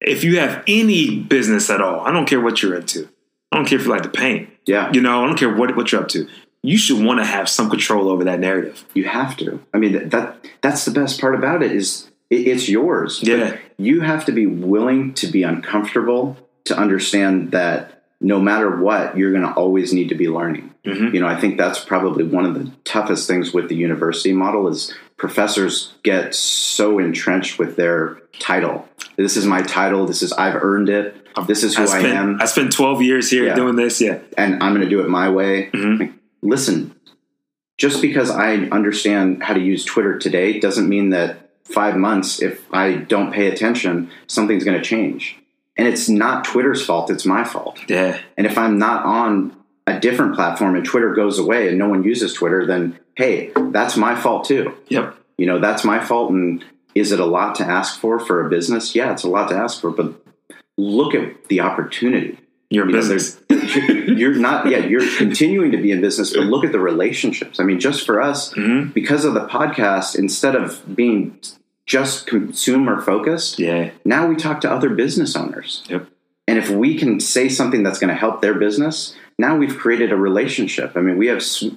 [0.00, 3.08] if you have any business at all, I don't care what you're into.
[3.52, 4.50] I don't care if you like to paint.
[4.66, 4.90] Yeah.
[4.92, 6.28] You know, I don't care what, what you're up to.
[6.62, 8.84] you should want to have some control over that narrative.
[8.94, 9.60] You have to.
[9.72, 13.20] I mean, that, that that's the best part about it is it, it's yours.
[13.20, 13.56] But Yeah.
[13.78, 19.32] you have to be willing to be uncomfortable to understand that no matter what, you're
[19.32, 20.74] going to always need to be learning.
[20.84, 21.14] Mm-hmm.
[21.14, 24.68] You know, I think that's probably one of the toughest things with the university model
[24.68, 28.88] is professors get so entrenched with their title.
[29.16, 30.06] This is my title.
[30.06, 31.16] This is I've earned it.
[31.46, 33.54] This is who I, spent, am, I spent 12 years here Yeah.
[33.54, 34.00] doing this.
[34.00, 34.18] Yeah.
[34.38, 35.70] and I'm going to do it my way.
[35.72, 35.98] Mhm.
[36.00, 36.12] Like,
[36.42, 36.94] listen,
[37.76, 42.62] just because I understand how to use Twitter today doesn't mean that five months, if
[42.72, 45.38] I don't pay attention, something's going to change.
[45.76, 47.78] And it's not Twitter's fault; it's my fault.
[47.88, 48.18] Yeah.
[48.36, 49.56] And if I'm not on
[49.86, 53.96] a different platform and Twitter goes away and no one uses Twitter, then hey, that's
[53.96, 54.72] my fault too.
[54.88, 55.16] Yep.
[55.36, 56.30] You know, that's my fault.
[56.30, 56.64] And
[56.94, 58.94] is it a lot to ask for for a business?
[58.94, 60.14] Yeah, it's a lot to ask for, but
[60.78, 62.38] look at the opportunity.
[62.70, 63.40] Your You know, business.
[64.08, 67.60] You're not, yeah, you're continuing to be in business, but look at the relationships.
[67.60, 68.92] I mean, just for us, Mhm.
[68.94, 71.38] because of the podcast, instead of being
[71.86, 73.90] just consumer focused, Yeah.
[74.04, 75.82] now we talk to other business owners.
[75.88, 76.06] Yep.
[76.46, 80.12] And if we can say something that's going to help their business, now we've created
[80.12, 80.92] a relationship.
[80.96, 81.76] I mean, we have sw-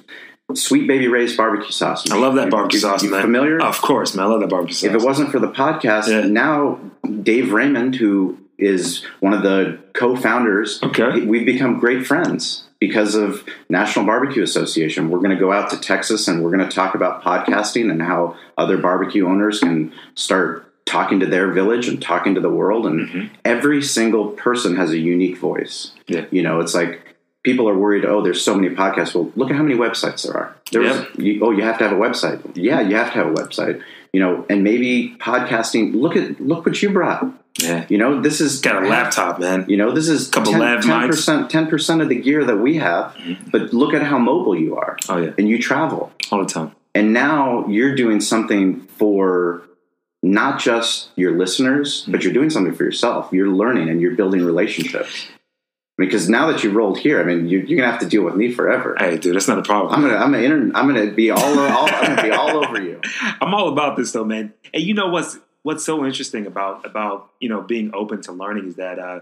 [0.53, 2.09] Sweet Baby Ray's barbecue sauce.
[2.09, 3.21] I love that barbecue you- sauce, you man.
[3.21, 3.61] Familiar?
[3.61, 4.25] Of course, man.
[4.25, 4.89] I love that barbecue sauce.
[4.89, 6.21] If it wasn't for the podcast, Yeah.
[6.27, 6.79] now
[7.23, 11.21] Dave Raymond, who is one of the co-founders, Okay.
[11.25, 15.09] we've become great friends because of National Barbecue Association.
[15.09, 18.01] We're going to go out to Texas and we're going to talk about podcasting and
[18.01, 22.85] how other barbecue owners can start talking to their village and talking to the world.
[22.85, 23.35] And mm-hmm.
[23.43, 25.91] every single person has a unique voice.
[26.07, 26.25] Yeah.
[26.31, 29.13] You know, it's like people are worried, oh, there's so many podcasts.
[29.13, 30.55] Well, look at how many websites there are.
[30.71, 31.09] There's, Yep.
[31.17, 32.41] you, oh, you have to have a website.
[32.55, 33.81] Yeah, you have to have a website.
[34.13, 35.93] You know, and maybe podcasting.
[35.93, 37.25] Look at look what you brought.
[37.59, 37.85] Yeah.
[37.89, 39.65] You know, this is Got a laptop, man.
[39.67, 40.83] You know, this is a Couple lav mics.
[40.83, 41.07] Mm-hmm.
[41.07, 43.15] percent, ten percent of the gear that we have.
[43.51, 45.31] But look at how mobile you are, Oh, yeah.
[45.37, 46.11] and you travel.
[46.31, 46.73] All the time.
[46.93, 49.63] And now you're doing something for
[50.23, 53.29] not just your listeners, but you're doing something for yourself.
[53.31, 55.27] You're learning and you're building relationships.
[55.97, 58.35] Because now that you rolled here, I mean, you, you're gonna have to deal with
[58.35, 58.95] me forever.
[58.99, 59.93] Hey, dude, that's not a problem.
[59.95, 62.79] I'm gonna, I'm gonna, inter- I'm gonna be all, all I'm gonna be all over
[62.81, 63.01] you.
[63.41, 64.53] I'm all about this though, man.
[64.75, 68.69] And you know what's what's so interesting about about you know being open to learning
[68.69, 69.19] is that uh,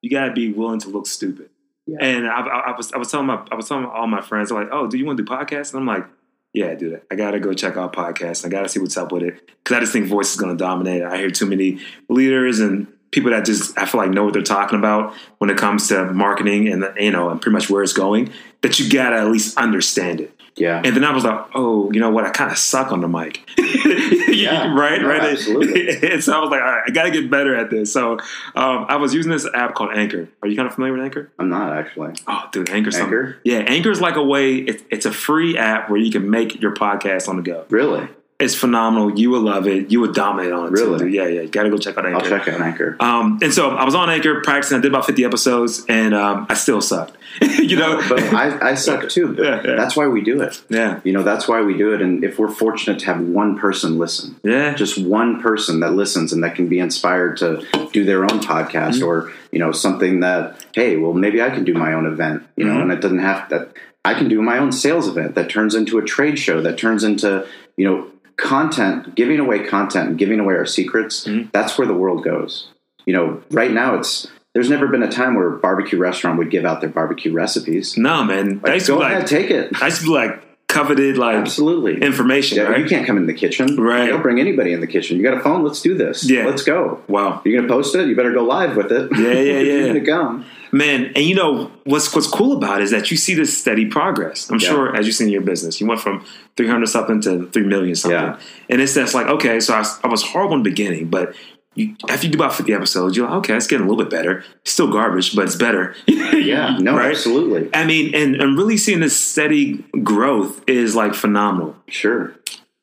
[0.00, 1.50] you gotta be willing to look stupid.
[1.88, 1.96] Yeah.
[2.00, 4.52] And I, I, I was I was telling my I was telling all my friends
[4.52, 5.74] like, oh, do you want to do podcasts?
[5.74, 6.06] And I'm like,
[6.52, 8.46] yeah, dude, I gotta go check out podcasts.
[8.46, 11.02] I gotta see what's up with it because I just think voice is gonna dominate.
[11.02, 14.42] I hear too many leaders and people that just I feel like know what they're
[14.42, 17.92] talking about when it comes to marketing and you know and pretty much where it's
[17.92, 18.32] going.
[18.60, 20.37] That you gotta at least understand it.
[20.60, 20.82] Yeah.
[20.84, 22.24] And then I was like, oh, you know what?
[22.24, 23.40] I kind of suck on the mic.
[24.38, 24.72] Yeah.
[24.72, 25.32] right, No, right.
[25.32, 25.88] absolutely.
[26.12, 27.92] and so I was like, all right, I got to get better at this.
[27.92, 28.12] So
[28.54, 30.28] um, I was using this app called Anchor.
[30.42, 31.32] Are you kind of familiar with Anchor?
[31.40, 32.14] I'm not actually.
[32.28, 33.12] Oh, dude, Anchor's something.
[33.18, 33.38] Anchor?
[33.44, 34.56] Yeah, Anchor's like a way.
[34.56, 37.64] It, it's a free app where you can make your podcast on the go.
[37.68, 38.06] Really?
[38.40, 39.18] It's phenomenal.
[39.18, 39.90] You will love it.
[39.90, 40.76] You will dominate on it.
[40.76, 40.98] too, Really?
[41.06, 41.12] dude.
[41.12, 41.40] Yeah, yeah.
[41.40, 42.18] You got to go check out Anchor.
[42.18, 42.96] I'll check out Anchor.
[43.00, 44.78] Um, and so I was on Anchor practicing.
[44.78, 47.16] I did about 50 episodes, and um, I still sucked.
[47.42, 49.34] you know, But I, I suck too.
[49.42, 49.74] Yeah, yeah.
[49.74, 50.62] That's why we do it.
[50.68, 52.00] yeah, You know, that's why we do it.
[52.00, 54.72] And if we're fortunate to have one person listen, yeah.
[54.74, 58.98] just one person that listens and that can be inspired to do their own podcast
[58.98, 59.04] Mm-hmm.
[59.04, 62.64] or, you know, something that, hey, well, maybe I can do my own event, you
[62.66, 62.82] know, Mhm.
[62.82, 63.72] and it doesn't have that.
[64.04, 67.02] I can do my own sales event that turns into a trade show that turns
[67.02, 67.44] into,
[67.76, 68.06] you know,
[68.38, 71.26] content, giving away content and giving away our secrets.
[71.26, 71.52] Mhm.
[71.52, 72.68] That's where the world goes.
[73.04, 76.50] You know, right now it's, there's never been a time where a barbecue restaurant would
[76.50, 77.96] give out their barbecue recipes.
[77.98, 78.60] no, man.
[78.62, 79.72] Like, go ahead, like, take it.
[79.72, 80.42] that used to be like
[80.78, 82.00] coveted like Absolutely.
[82.02, 82.80] information, Yeah, right?
[82.80, 83.76] you can't come in the kitchen.
[83.76, 84.04] Right.
[84.04, 85.16] You don't bring anybody in the kitchen.
[85.16, 85.64] You got a phone.
[85.64, 86.28] Let's do this.
[86.28, 86.46] Yeah.
[86.46, 87.02] Let's go.
[87.08, 87.42] Wow.
[87.44, 88.06] You're gonna post it.
[88.08, 89.10] You better go live with it.
[89.18, 89.86] Yeah, yeah, You're yeah.
[89.88, 90.44] gonna come.
[90.70, 93.86] Man, and you know what's what's cool about it is that you see this steady
[93.86, 94.50] progress.
[94.50, 94.68] I'm Yeah.
[94.68, 96.24] sure as you see in your business, you went from
[96.56, 98.20] 300 something to 3 million something.
[98.20, 98.38] Yeah.
[98.70, 101.34] And it's that's like, okay, so I, was- I was horrible in the beginning, but
[101.78, 104.10] you, after you do about 50 episodes, you're like, okay, it's getting a little bit
[104.10, 104.44] better.
[104.64, 105.94] Still garbage, but it's better.
[106.38, 106.78] Yeah.
[106.78, 106.96] No.
[106.96, 107.10] Right?
[107.10, 107.68] Absolutely.
[107.74, 111.74] I mean, and, and really seeing this steady growth is like phenomenal.
[111.88, 112.32] Sure.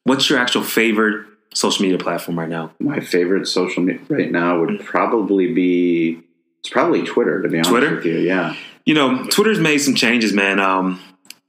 [0.03, 2.71] What's your actual favorite social media platform right now?
[2.79, 6.19] My favorite social media right now would probably be.
[6.59, 7.41] It's probably Twitter.
[7.41, 7.95] To be honest Twitter?
[7.95, 8.17] with you.
[8.17, 8.55] Yeah.
[8.85, 10.59] You know, Twitter's made some changes, man.
[10.59, 10.99] Um,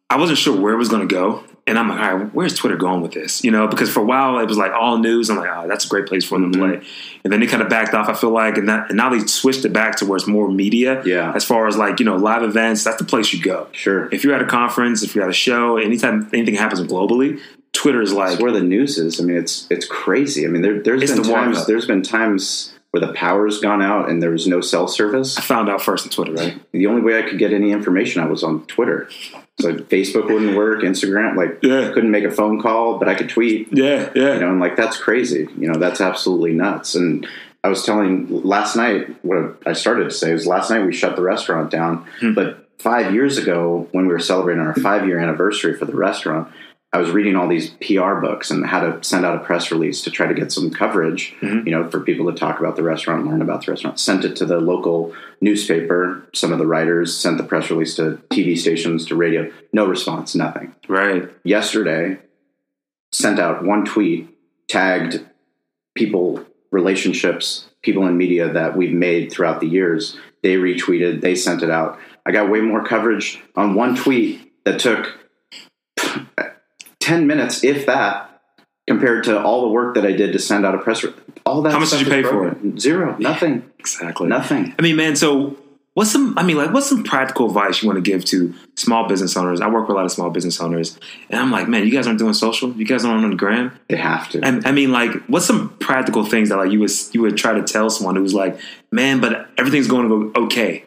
[0.08, 1.44] I wasn't sure where it was going to go.
[1.68, 3.42] And I'm like, all right, where's Twitter going with this?
[3.42, 5.28] You know, because for a while it was like all news.
[5.30, 6.78] I'm like, oh, that's a great place for them to Mhm.
[6.80, 6.88] play.
[7.24, 8.56] And then they kind of backed off, I feel like.
[8.56, 11.02] And, that, and now they switched it back to where it's more media.
[11.04, 11.32] Yeah.
[11.34, 13.66] As far as like, you know, live events, that's the place you go.
[13.72, 14.08] Sure.
[14.12, 17.40] If you're at a conference, if you're at a show, anytime anything happens globally,
[17.72, 19.20] Twitter is like, It's where the news is.
[19.20, 20.44] I mean, it's it's crazy.
[20.46, 21.66] I mean, there, there's been the times up.
[21.66, 25.36] there's been times where the power's gone out and there was no cell service.
[25.36, 26.58] I found out first on Twitter, right?
[26.72, 29.08] The only way I could get any information, I was on Twitter.
[29.58, 31.90] So Facebook wouldn't work, Instagram, like Yeah.
[31.92, 33.68] couldn't make a phone call, but I could tweet.
[33.72, 34.34] Yeah, yeah.
[34.34, 35.48] You know, and like that's crazy.
[35.58, 36.94] You know, that's absolutely nuts.
[36.94, 37.26] And
[37.64, 41.16] I was telling last night what I started to say was last night we shut
[41.16, 42.34] the restaurant down, hmm.
[42.34, 46.52] but five years ago when we were celebrating our five year anniversary for the restaurant.
[46.96, 50.00] I was reading all these PR books and how to send out a press release
[50.04, 51.66] to try to get some coverage, mm-hmm.
[51.66, 54.00] you know, for people to talk about the restaurant, learn about the restaurant.
[54.00, 56.26] Sent it to the local newspaper.
[56.32, 59.52] Some of the writers sent the press release to TV stations, to radio.
[59.74, 61.28] No response, nothing right.
[61.44, 62.18] yesterday
[63.12, 64.28] sent out one tweet
[64.68, 65.24] tagged
[65.94, 71.62] people relationships people in media that we've made throughout the years they retweeted they sent
[71.62, 75.16] it out i got way more coverage on one tweet that took
[77.06, 78.40] 10 minutes if that
[78.88, 81.12] compared to all the work that i did to send out a press re-
[81.44, 82.80] all that How much did you pay for it?
[82.80, 84.26] zero nothing Exactly.
[84.28, 85.56] nothing I mean, man, so
[85.94, 89.02] what's some I mean, like what's some practical advice you want to give to small
[89.08, 89.60] business owners?
[89.60, 90.98] I work with a lot of small business owners,
[91.30, 93.66] and I'm like, man, you guys aren't doing social, you guys aren't on the gram.
[93.88, 96.90] they have to And I mean, like, what's some practical things that like you would
[97.12, 98.58] you would try to tell someone who's like,
[98.90, 100.84] man, but everything's going to go okay.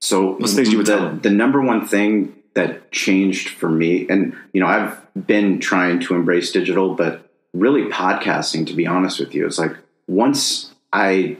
[0.00, 1.20] So What's things you would the, tell them?
[1.20, 6.14] the number one thing that changed for me, and you know, I've been trying to
[6.14, 9.76] embrace digital, but really podcasting, to be honest with you, it's like
[10.06, 11.36] once I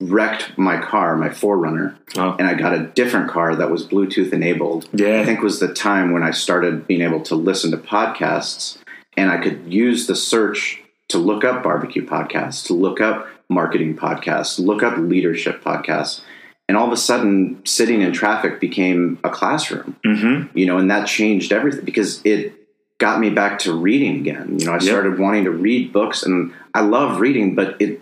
[0.00, 2.36] wrecked my car, my Forerunner, Oh.
[2.38, 4.88] and I got a different car that was Bluetooth enabled.
[4.92, 5.20] Yeah.
[5.20, 8.76] I think was the time when I started being able to listen to podcasts,
[9.16, 13.96] and I could use the search to look up barbecue podcasts, to look up marketing
[13.96, 16.20] podcasts, look up leadership podcasts.
[16.68, 20.56] And all of a sudden, sitting in traffic became a classroom, Mm-hmm.
[20.56, 22.54] you know, and that changed everything because it
[22.98, 24.58] got me back to reading again.
[24.58, 28.00] You know, I started wanting to read books, and I love reading, but it,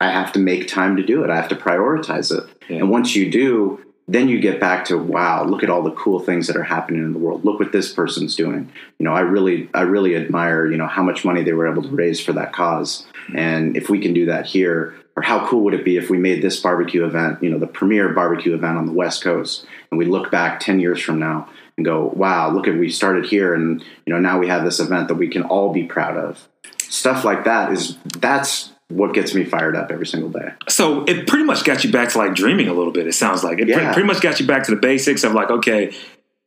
[0.00, 1.30] I have to make time to do it.
[1.30, 2.48] I have to prioritize it.
[2.68, 2.78] Yeah.
[2.78, 6.18] And once you do, then you get back to wow, look at all the cool
[6.18, 7.44] things that are happening in the world.
[7.44, 8.70] Look what this person's doing.
[8.98, 11.82] You know, I really, I really admire, you know, how much money they were able
[11.82, 13.06] to raise for that cause.
[13.34, 16.18] And if we can do that here, or how cool would it be if we
[16.18, 19.98] made this barbecue event, you know, the premier barbecue event on the West Coast, and
[19.98, 23.54] we look back 10 years from now and go, wow, look at we started here
[23.54, 26.48] and you know, now we have this event that we can all be proud of.
[26.82, 30.50] Stuff like that is that's what gets me fired up every single day.
[30.68, 33.06] So it pretty much got you back to like dreaming a little bit.
[33.06, 33.92] It sounds like it Yeah.
[33.92, 35.94] pretty much got you back to the basics of like, okay,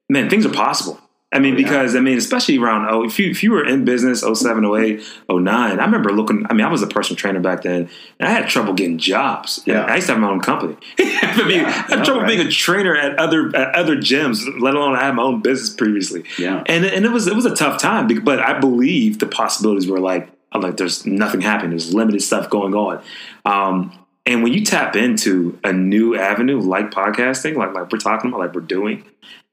[0.09, 0.99] man, things are possible.
[1.33, 1.63] I mean, Oh, yeah.
[1.65, 5.03] because I mean, especially around oh, if you if you were in business 07, 08,
[5.29, 6.45] 09, I remember looking.
[6.49, 9.61] I mean, I was a personal trainer back then, and I had trouble getting jobs.
[9.65, 9.83] Yeah.
[9.83, 10.77] I used to have my own company.
[10.99, 12.27] I mean, I had yeah, trouble right.
[12.27, 15.69] being a trainer at other at other gyms, let alone I had my own business
[15.69, 16.23] previously.
[16.39, 16.63] Yeah.
[16.65, 19.99] and and it was it was a tough time, but I believe the possibilities were
[19.99, 21.71] like I'm like there's nothing happening.
[21.71, 23.03] There's limited stuff going on.
[23.45, 23.91] Um,
[24.27, 28.41] and when you tap into a new avenue like podcasting, like like we're talking about,
[28.41, 29.05] like we're doing,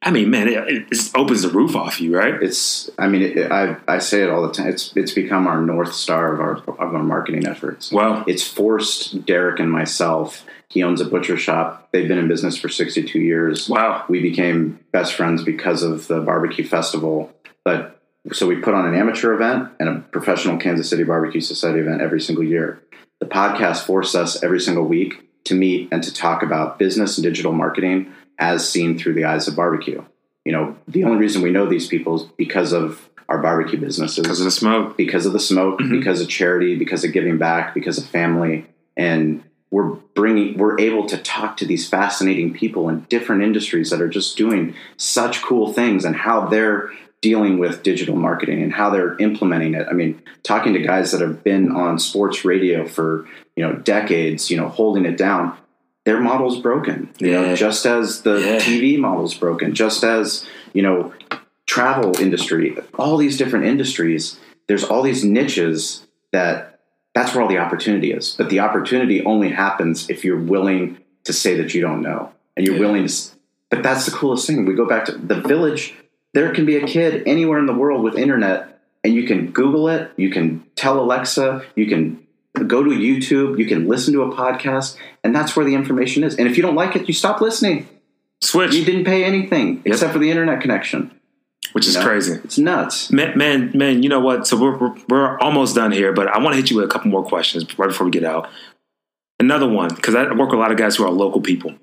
[0.03, 2.35] I mean, man, it, it just opens the roof off you, right?
[2.43, 4.67] It's I mean it, I I say it all the time.
[4.67, 7.93] It's it's become our north star of our of our marketing efforts.
[7.93, 8.25] Wow.
[8.27, 10.45] It's forced Derek and myself.
[10.69, 11.91] He owns a butcher shop.
[11.93, 13.69] They've been in business for 62 years.
[13.69, 14.05] Wow.
[14.09, 17.33] We became best friends because of the barbecue festival.
[17.65, 18.01] But
[18.33, 22.01] so we put on an amateur event and a professional Kansas City Barbecue Society event
[22.01, 22.83] every single year.
[23.25, 25.15] The podcast forced us every single week
[25.45, 29.49] to meet and to talk about business and digital marketing as seen through the eyes
[29.49, 30.05] of barbecue.
[30.45, 34.19] You know, the only reason we know these people is because of our barbecue businesses
[34.23, 34.99] Because of the smoke.
[34.99, 35.89] because of the smoke, Mhm.
[35.91, 41.07] because of charity, because of giving back, because of family, and we're bringing we're able
[41.07, 45.73] to talk to these fascinating people in different industries that are just doing such cool
[45.73, 46.91] things and how they're
[47.25, 49.87] dealing with digital marketing and how they're implementing it.
[49.91, 54.51] I mean, talking to guys that have been on sports radio for, you know, decades,
[54.51, 55.57] you know, holding it down,
[56.05, 57.09] their model's broken.
[57.19, 57.41] You Yeah.
[57.41, 58.59] know, just as the Yeah.
[58.59, 60.45] TV model's broken, just as,
[60.75, 61.15] you know,
[61.67, 66.79] travel industry, all these different industries, there's all these niches that
[67.15, 68.35] that's where all the opportunity is.
[68.37, 72.67] But the opportunity only happens if you're willing to say that you don't know and
[72.67, 72.83] you're Yeah.
[72.83, 73.15] willing to.
[73.71, 74.67] But that's the coolest thing.
[74.67, 75.95] We go back to the village.
[76.35, 79.89] There can be a kid anywhere in the world with internet, and you can Google
[79.89, 80.11] it.
[80.17, 81.65] You can tell Alexa.
[81.77, 82.27] You can
[82.67, 83.59] go to YouTube.
[83.59, 86.37] You can listen to a podcast, and that's where the information is.
[86.37, 87.89] And if you don't like it, you stop listening.
[88.41, 91.11] Switch, You didn't pay anything except for the internet connection.
[91.73, 92.07] which is you know?
[92.07, 92.41] crazy.
[92.45, 93.11] It's nuts.
[93.11, 94.47] Man, man, man, you know what?
[94.47, 96.89] So we're, we're, we're almost done here, but I want to hit you with a
[96.89, 98.51] couple more questions right before we get out.
[99.41, 101.75] Another one, because I work with a lot of guys who are local people.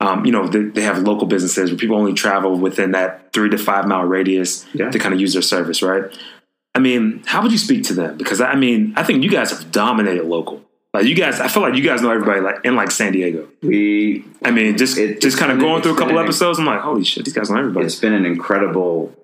[0.00, 3.50] Um, you know, they, they have local businesses where people only travel within that three
[3.50, 4.90] to five mile radius Yeah.
[4.90, 6.04] to kind of use their service, right?
[6.74, 8.16] I mean, how would you speak to them?
[8.16, 10.64] Because I mean, I think you guys have dominated local.
[10.94, 13.48] Like you guys, I feel like you guys know everybody like in like San Diego.
[13.62, 16.58] We I mean, just It- just kind of going through a couple episodes.
[16.60, 17.84] I'm like, holy shit, these guys know everybody.
[17.86, 19.14] it's been an incredible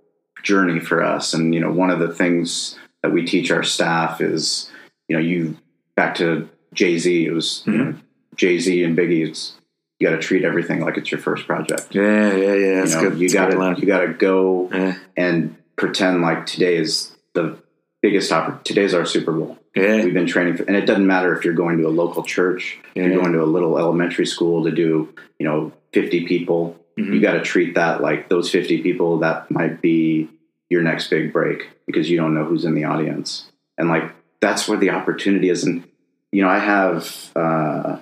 [0.42, 4.20] journey for us and you know one of the things that we teach our staff
[4.20, 4.70] is
[5.08, 5.56] you know you
[5.96, 7.94] back to jay-z it was you know,
[8.36, 9.54] jay-z and biggie it's
[9.98, 12.74] you got to treat everything like it's your first project yeah, yeah, yeah.
[12.80, 13.18] That's you know good.
[13.20, 14.96] you good gotta you gotta go Yeah.
[15.16, 17.56] and pretend like today is the
[18.02, 21.34] biggest opportunity today's our super bowl yeah, we've been training for, and it doesn't matter
[21.36, 23.06] if you're going to a local church Yeah.
[23.06, 27.14] you're going to a little elementary school to do you know 50 people Mhm.
[27.14, 30.28] you got to treat that like those 50 people that might be
[30.70, 34.68] your next big break because you don't know who's in the audience and like that's
[34.68, 35.82] where the opportunity is and
[36.30, 37.96] you know i have uh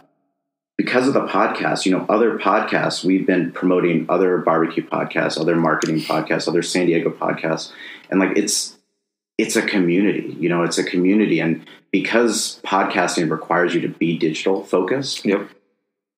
[0.78, 5.56] because of the podcast you know other podcasts we've been promoting other barbecue podcasts other
[5.56, 7.72] marketing podcasts other san diego podcasts
[8.10, 8.78] and like it's
[9.38, 14.16] it's a community you know it's a community and because podcasting requires you to be
[14.18, 15.48] digital focused Yep.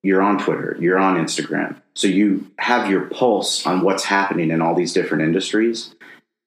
[0.03, 1.81] you're on Twitter, you're on Instagram.
[1.95, 5.95] So you have your pulse on what's happening in all these different industries.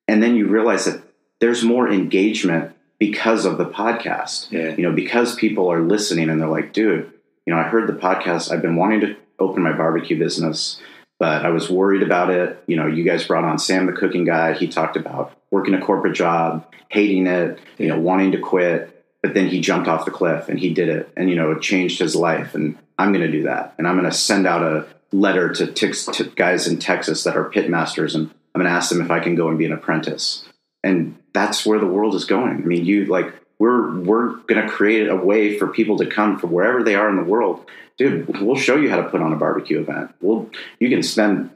[0.07, 1.01] And then you realize that
[1.39, 4.51] there's more engagement because of the podcast.
[4.51, 4.75] Yeah.
[4.75, 7.11] You know, because people are listening and they're like, dude,
[7.47, 8.51] you know, I heard the podcast.
[8.51, 10.79] I've been wanting to open my barbecue business,
[11.17, 12.63] but I was worried about it.
[12.67, 14.53] You know, you guys brought on Sam, the cooking guy.
[14.53, 19.33] He talked about working a corporate job, hating it, you know, wanting to quit but
[19.33, 21.99] then he jumped off the cliff and he did it and you know it changed
[21.99, 24.87] his life and i'm going to do that and i'm going to send out a
[25.11, 28.89] letter to, to guys in texas that are pit masters and i'm going to ask
[28.89, 30.47] them if i can go and be an apprentice
[30.83, 34.67] and that's where the world is going i mean you like we're we're going to
[34.67, 37.65] create a way for people to come from wherever they are in the world
[37.97, 40.49] dude we'll show you how to put on a barbecue event we'll
[40.79, 41.49] you can spend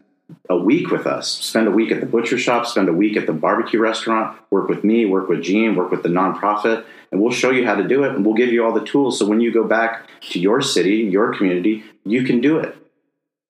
[0.49, 1.29] a week with us.
[1.29, 4.67] Spend a week at the butcher shop, spend a week at the barbecue restaurant, work
[4.67, 7.87] with me, work with Gene, work with the nonprofit, and we'll show you how to
[7.87, 10.39] do it and we'll give you all the tools so when you go back to
[10.39, 12.75] your city, your community, you can do it.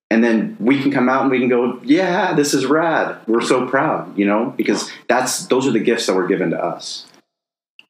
[0.09, 3.17] And then we can come out and we can go, yeah, this is rad.
[3.27, 6.61] We're so proud, you know, because that's those are the gifts that were given to
[6.61, 7.05] us.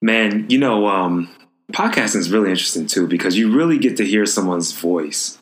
[0.01, 1.29] Man, you know, um,
[1.71, 5.37] podcasting is really interesting too because you really get to hear someone's voice.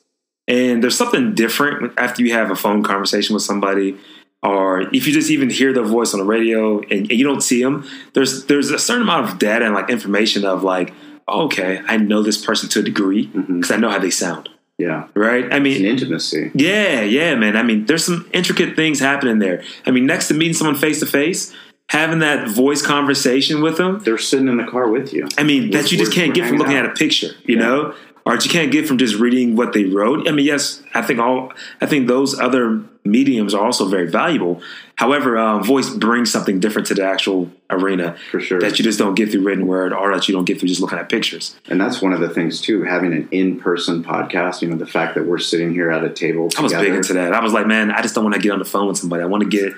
[0.48, 3.98] And there's something different after you have a phone conversation with somebody,
[4.42, 7.42] or if you just even hear their voice on the radio and, and you don't
[7.42, 7.88] see them.
[8.14, 10.92] There's there's a certain amount of data and like information of like,
[11.28, 14.50] oh, okay, I know this person to a degree because I know how they sound,
[14.80, 15.08] Yeah.
[15.14, 15.46] right?
[15.54, 16.52] I It's mean, an intimacy.
[16.56, 17.56] yeah, yeah, man.
[17.56, 19.64] I mean, there's some intricate things happening there.
[19.86, 21.54] I mean, next to meeting someone face to face,
[21.90, 24.00] having that voice conversation with them.
[24.04, 25.28] They're sitting in the car with you.
[25.38, 26.86] I mean, that you just can't get from looking out.
[26.86, 27.62] at a picture, you Yeah.
[27.62, 27.94] know,
[28.26, 30.28] or you can't get from just reading what they wrote.
[30.28, 34.62] I mean, yes, I think all I think those other mediums are also very valuable.
[34.96, 38.60] However, um, voice brings something different to the actual arena For sure.
[38.60, 40.82] that you just don't get through written word, or that you don't get through just
[40.82, 41.56] looking at pictures.
[41.70, 44.62] And that's one of the things too, having an in-person podcast.
[44.62, 47.14] You know, the fact that we're sitting here at a table I was big into
[47.14, 47.34] that.
[47.34, 49.24] I was like, man, I just don't want to get on the phone with somebody.
[49.24, 49.74] I want to get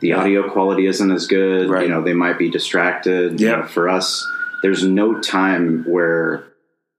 [0.00, 1.68] the audio quality isn't as good.
[1.70, 1.84] Right.
[1.84, 3.40] You know, they might be distracted.
[3.40, 3.56] You Yeah.
[3.56, 4.26] know, for us,
[4.62, 6.44] there's no time where,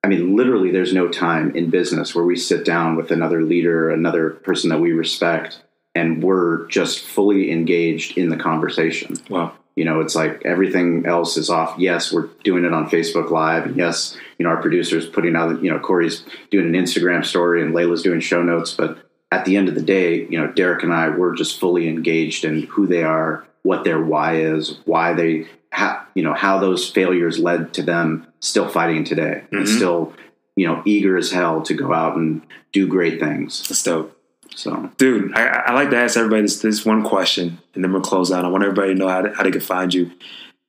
[0.03, 3.89] I mean, literally, there's no time in business where we sit down with another leader,
[3.89, 5.61] another person that we respect,
[5.95, 9.15] and we're just fully engaged in the conversation.
[9.29, 9.51] wow.
[9.75, 11.75] You know, it's like everything else is off.
[11.77, 13.67] Yes, we're doing it on Facebook Live.
[13.67, 17.61] And yes, you know, our producer's putting out, you know, Corey's doing an Instagram story
[17.61, 18.73] and Layla's doing show notes.
[18.73, 18.97] But
[19.31, 22.45] at the end of the day, you know, Derek and I, we're just fully engaged
[22.45, 26.89] in who they are, what their why is, why they, how, you know, how those
[26.89, 29.75] failures led to them still fighting today and Mhm.
[29.75, 30.13] still,
[30.55, 33.67] you know, eager as hell to go out and do great things.
[33.67, 34.13] That's dope.
[34.55, 38.01] So, Dude, I, I like to ask everybody this, this one question, and then we'll
[38.01, 38.45] close out.
[38.45, 40.11] I want everybody to know how, to, how they can find you.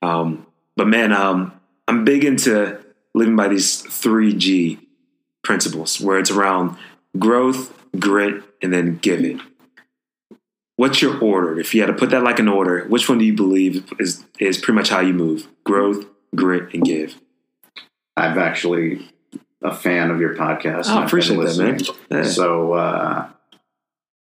[0.03, 0.47] Um,
[0.77, 1.53] but man, um,
[1.87, 2.79] I'm big into
[3.15, 4.79] living by these three G
[5.43, 6.77] principles, where it's around
[7.19, 9.41] growth, grit, and then giving.
[10.77, 11.59] What's your order?
[11.59, 14.25] If you had to put that like an order, which one do you believe is
[14.39, 15.49] is pretty much how you move?
[15.65, 17.17] Growth, grit, and give.
[18.17, 19.09] I'm actually
[19.63, 20.85] a fan of your podcast.
[20.87, 21.81] Oh, I appreciate that, man.
[22.11, 22.23] Yeah.
[22.29, 23.29] So uh,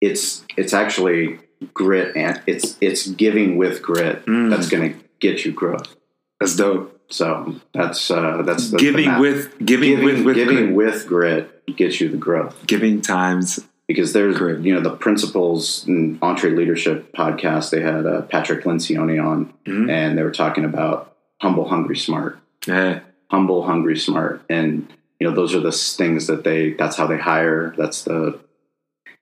[0.01, 1.39] it's it's actually
[1.73, 4.49] grit and it's it's giving with grit Mm.
[4.49, 5.95] that's going to get you growth.
[6.39, 6.98] That's dope.
[7.09, 10.93] So that's uh, that's the, giving the with giving, giving with with giving grit.
[10.93, 13.59] with grit gets you the growth giving times.
[13.87, 14.61] because there's Grit.
[14.61, 17.71] you know the principles in EntreLeadership podcast.
[17.71, 19.89] They had uh, Patrick Lencioni on, Mhm.
[19.89, 22.37] and they were talking about humble, hungry, smart.
[22.67, 22.99] Yeah,
[23.31, 24.87] humble, hungry, smart, and
[25.19, 26.73] you know those are the things that they.
[26.73, 27.73] That's how they hire.
[27.77, 28.39] That's the,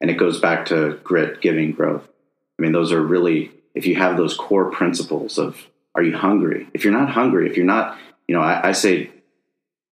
[0.00, 2.06] and it goes back to grit, giving, growth.
[2.58, 6.68] I mean, those are really if you have those core principles of are you hungry?
[6.74, 9.10] If you're not hungry, if you're not, you know, I, I say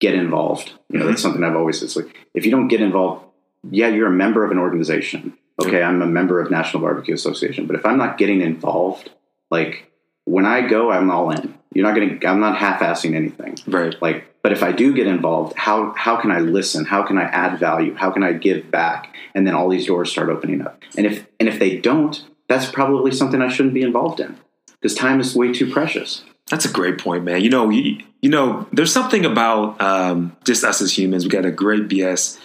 [0.00, 0.72] get involved.
[0.90, 1.28] You know, that's mm-hmm.
[1.28, 1.86] something I've always said.
[1.86, 3.24] it's like if you don't get involved,
[3.70, 5.36] yeah, you're a member of an organization.
[5.62, 9.10] Okay, I'm a member of National Barbecue Association, but if I'm not getting involved,
[9.50, 9.90] like
[10.24, 11.54] when I go, I'm all in.
[11.72, 12.26] You're not going to.
[12.26, 13.58] I'm not half-assing anything.
[13.66, 13.94] Right.
[14.00, 16.84] Like, but if I do get involved, how how can I listen?
[16.84, 17.94] How can I add value?
[17.94, 19.14] How can I give back?
[19.34, 20.82] And then all these doors start opening up.
[20.96, 24.38] And if and if they don't, that's probably something I shouldn't be involved in
[24.80, 26.24] because time is way too precious.
[26.48, 27.42] That's a great point, man.
[27.42, 31.24] You know, you, you know, there's something about um, just us as humans.
[31.24, 32.38] We got a great BS,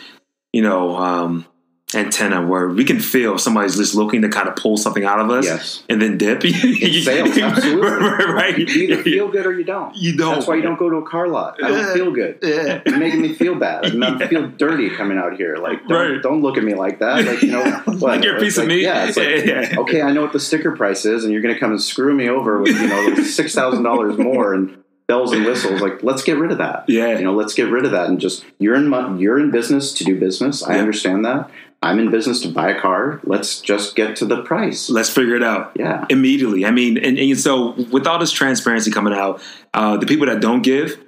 [0.52, 1.46] you know, um,
[1.94, 5.30] antenna where we can feel somebody's just looking to kind of pull something out of
[5.30, 5.84] us Yes.
[5.90, 6.40] and then dip.
[6.44, 7.90] It's sales, absolutely.
[8.34, 8.58] right.
[8.58, 9.96] You either feel good or you don't.
[9.96, 10.36] You don't.
[10.36, 11.62] That's why you don't go to a car lot.
[11.64, 12.40] I don't feel good.
[12.42, 12.82] Yeah.
[12.86, 13.86] You're making me feel bad.
[13.86, 15.58] And I feel dirty coming out here.
[15.58, 16.22] Like, don't, Right.
[16.22, 17.26] don't look at me like that.
[17.26, 18.00] Like, you know, what?
[18.00, 18.84] Like you're a piece It's of like, meat.
[18.84, 19.80] Yeah, it's like, Yeah.
[19.82, 22.14] okay, I know what the sticker price is, and you're going to come and screw
[22.14, 24.78] me over with, you know, six thousand dollars more and
[25.08, 25.82] bells and whistles.
[25.82, 26.86] Like, let's get rid of that.
[26.88, 27.18] Yeah.
[27.18, 30.06] you know, let's get rid of that and just you're in you're in business to
[30.06, 30.64] do business.
[30.64, 30.80] I Yeah.
[30.80, 31.50] understand that.
[31.84, 33.20] I'm in business to buy a car.
[33.24, 34.90] Let's just get to the price.
[34.90, 35.72] Let's figure it out.
[35.76, 36.06] Yeah.
[36.10, 36.66] Immediately.
[36.66, 39.42] I mean, and, and so with all this transparency coming out,
[39.74, 41.00] uh, the people that don't give,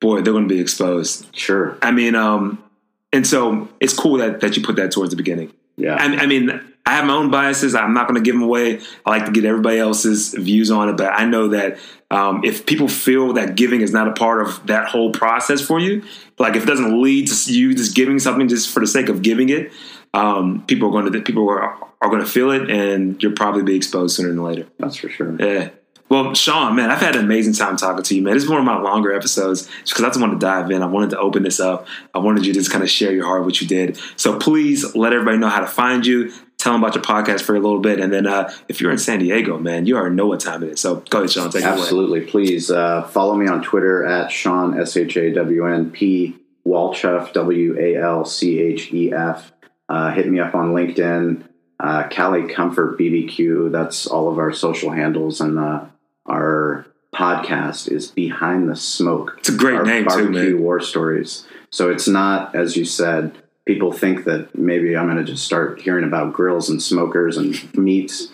[0.00, 1.34] boy, they're going to be exposed.
[1.34, 1.78] Sure.
[1.80, 2.62] I mean, um,
[3.10, 5.52] and so it's cool that, that you put that towards the beginning.
[5.76, 5.94] Yeah.
[5.94, 6.50] I, I mean,
[6.84, 7.74] I have my own biases.
[7.74, 8.80] I'm not going to give them away.
[9.06, 11.78] I like to get everybody else's views on it, but I know that
[12.10, 15.78] um, if people feel that giving is not a part of that whole process for
[15.78, 16.02] you,
[16.38, 19.22] like if it doesn't lead to you just giving something just for the sake of
[19.22, 19.72] giving it,
[20.14, 23.62] um, people are going to people are, are going to feel it, and you'll probably
[23.62, 24.66] be exposed sooner than later.
[24.78, 25.36] That's for sure.
[25.38, 25.70] Yeah.
[26.08, 28.32] Well, Shawn, man, I've had an amazing time talking to you, man.
[28.32, 30.82] This is one of my longer episodes because I just wanted to dive in.
[30.82, 31.86] I wanted to open this up.
[32.14, 34.00] I wanted you to just kind of share your heart, what you did.
[34.16, 36.32] So please let everybody know how to find you.
[36.56, 38.98] Tell them about your podcast for a little bit, and then uh, if you're in
[38.98, 40.80] San Diego, man, you already know what time it is.
[40.80, 41.78] So go ahead, Shawn, take it away.
[41.78, 42.20] Absolutely.
[42.22, 46.36] Please uh, follow me on Twitter at Shawn S H A W N P
[46.66, 49.52] Walchef W A L C H E F.
[49.88, 51.44] Uh, hit me up on LinkedIn.
[51.80, 53.70] Uh, Cali Comfort BBQ.
[53.70, 55.84] That's all of our social handles, and uh,
[56.26, 59.36] our podcast is Behind the Smoke.
[59.38, 60.62] It's a great our name, too, barbecue man.
[60.62, 61.46] war stories.
[61.70, 63.36] So it's not, as you said,
[63.66, 67.74] people think that maybe I'm going to just start hearing about grills and smokers and
[67.76, 68.28] meats.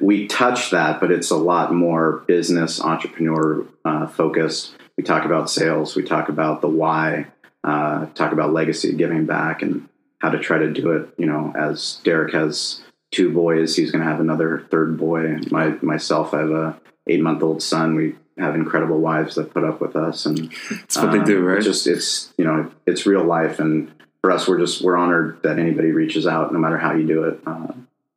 [0.00, 4.74] We touch that, but it's a lot more business entrepreneur uh, focused.
[4.96, 5.94] We talk about sales.
[5.94, 7.26] We talk about the why.
[7.62, 9.88] Uh, talk about legacy, giving back, and
[10.20, 11.08] how to try to do it.
[11.18, 15.38] You know, as Derek has two boys, he's going to have another third boy.
[15.50, 17.94] My myself, I have a eight month old son.
[17.94, 21.58] We have incredible wives that put up with us, and That's what they do, right?
[21.58, 23.90] it's just it's you know it's real life, and
[24.20, 27.24] for us, we're just we're honored that anybody reaches out, no matter how you do
[27.24, 27.40] it.
[27.46, 27.72] Uh,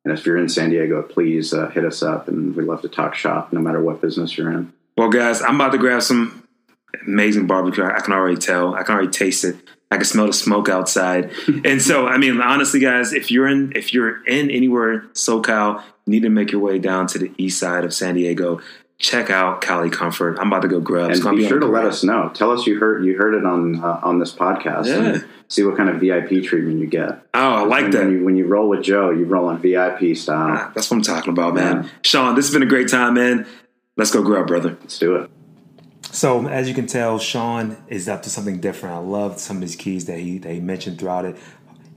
[0.05, 2.89] and if you're in San Diego, please uh, hit us up, and we'd love to
[2.89, 4.73] talk shop, no matter what business you're in.
[4.97, 6.47] Well, guys, I'm about to grab some
[7.07, 7.83] amazing barbecue.
[7.85, 8.75] I can already tell.
[8.75, 9.55] I can already taste it.
[9.91, 11.31] I can smell the smoke outside.
[11.65, 16.11] and so, I mean, honestly, guys, if you're in if you're in anywhere SoCal, you
[16.11, 18.59] need to make your way down to the east side of San Diego.
[18.99, 20.37] Check out Cali Comfort.
[20.39, 21.09] I'm about to go grub.
[21.09, 22.31] It's And gonna be sure to let us know.
[22.33, 25.19] Tell us you heard you heard it on uh, on this podcast, Yeah.
[25.49, 27.21] see what kind of VIP treatment you get.
[27.33, 28.03] Oh, I like And that.
[28.05, 30.57] When you, when you roll with Joe, you roll on VIP style.
[30.57, 31.83] Ah, That's what I'm talking about, man.
[31.83, 31.89] Yeah.
[32.03, 33.45] Shawn, this has been a great time, man.
[33.97, 34.77] Let's go grub, brother.
[34.81, 35.29] Let's do it.
[36.13, 38.93] So as you can tell, Shawn is up to something different.
[38.93, 41.35] I love some of these keys that he that he mentioned throughout it.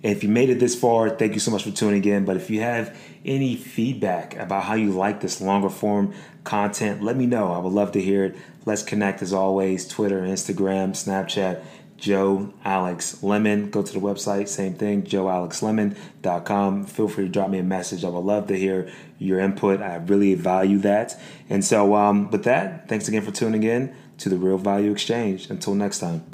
[0.03, 2.25] If you made it this far, thank you so much for tuning in.
[2.25, 6.15] But if you have any feedback about how you like this longer form
[6.45, 7.53] content, let me know.
[7.53, 8.37] I would love to hear it.
[8.65, 9.87] Let's connect as always.
[9.87, 11.63] Twitter, Instagram, Snapchat.
[11.99, 13.71] Joe Alex Lemon.
[13.71, 16.85] Go to the website, same thing, joealexlemon.com.
[16.85, 18.05] Feel free to drop me a message.
[18.05, 19.81] I would love to hear your input.
[19.81, 21.19] I really value that.
[21.49, 25.51] And so, um, with that, thanks again for tuning in to the Real Value Exchange.
[25.51, 26.25] Until next time.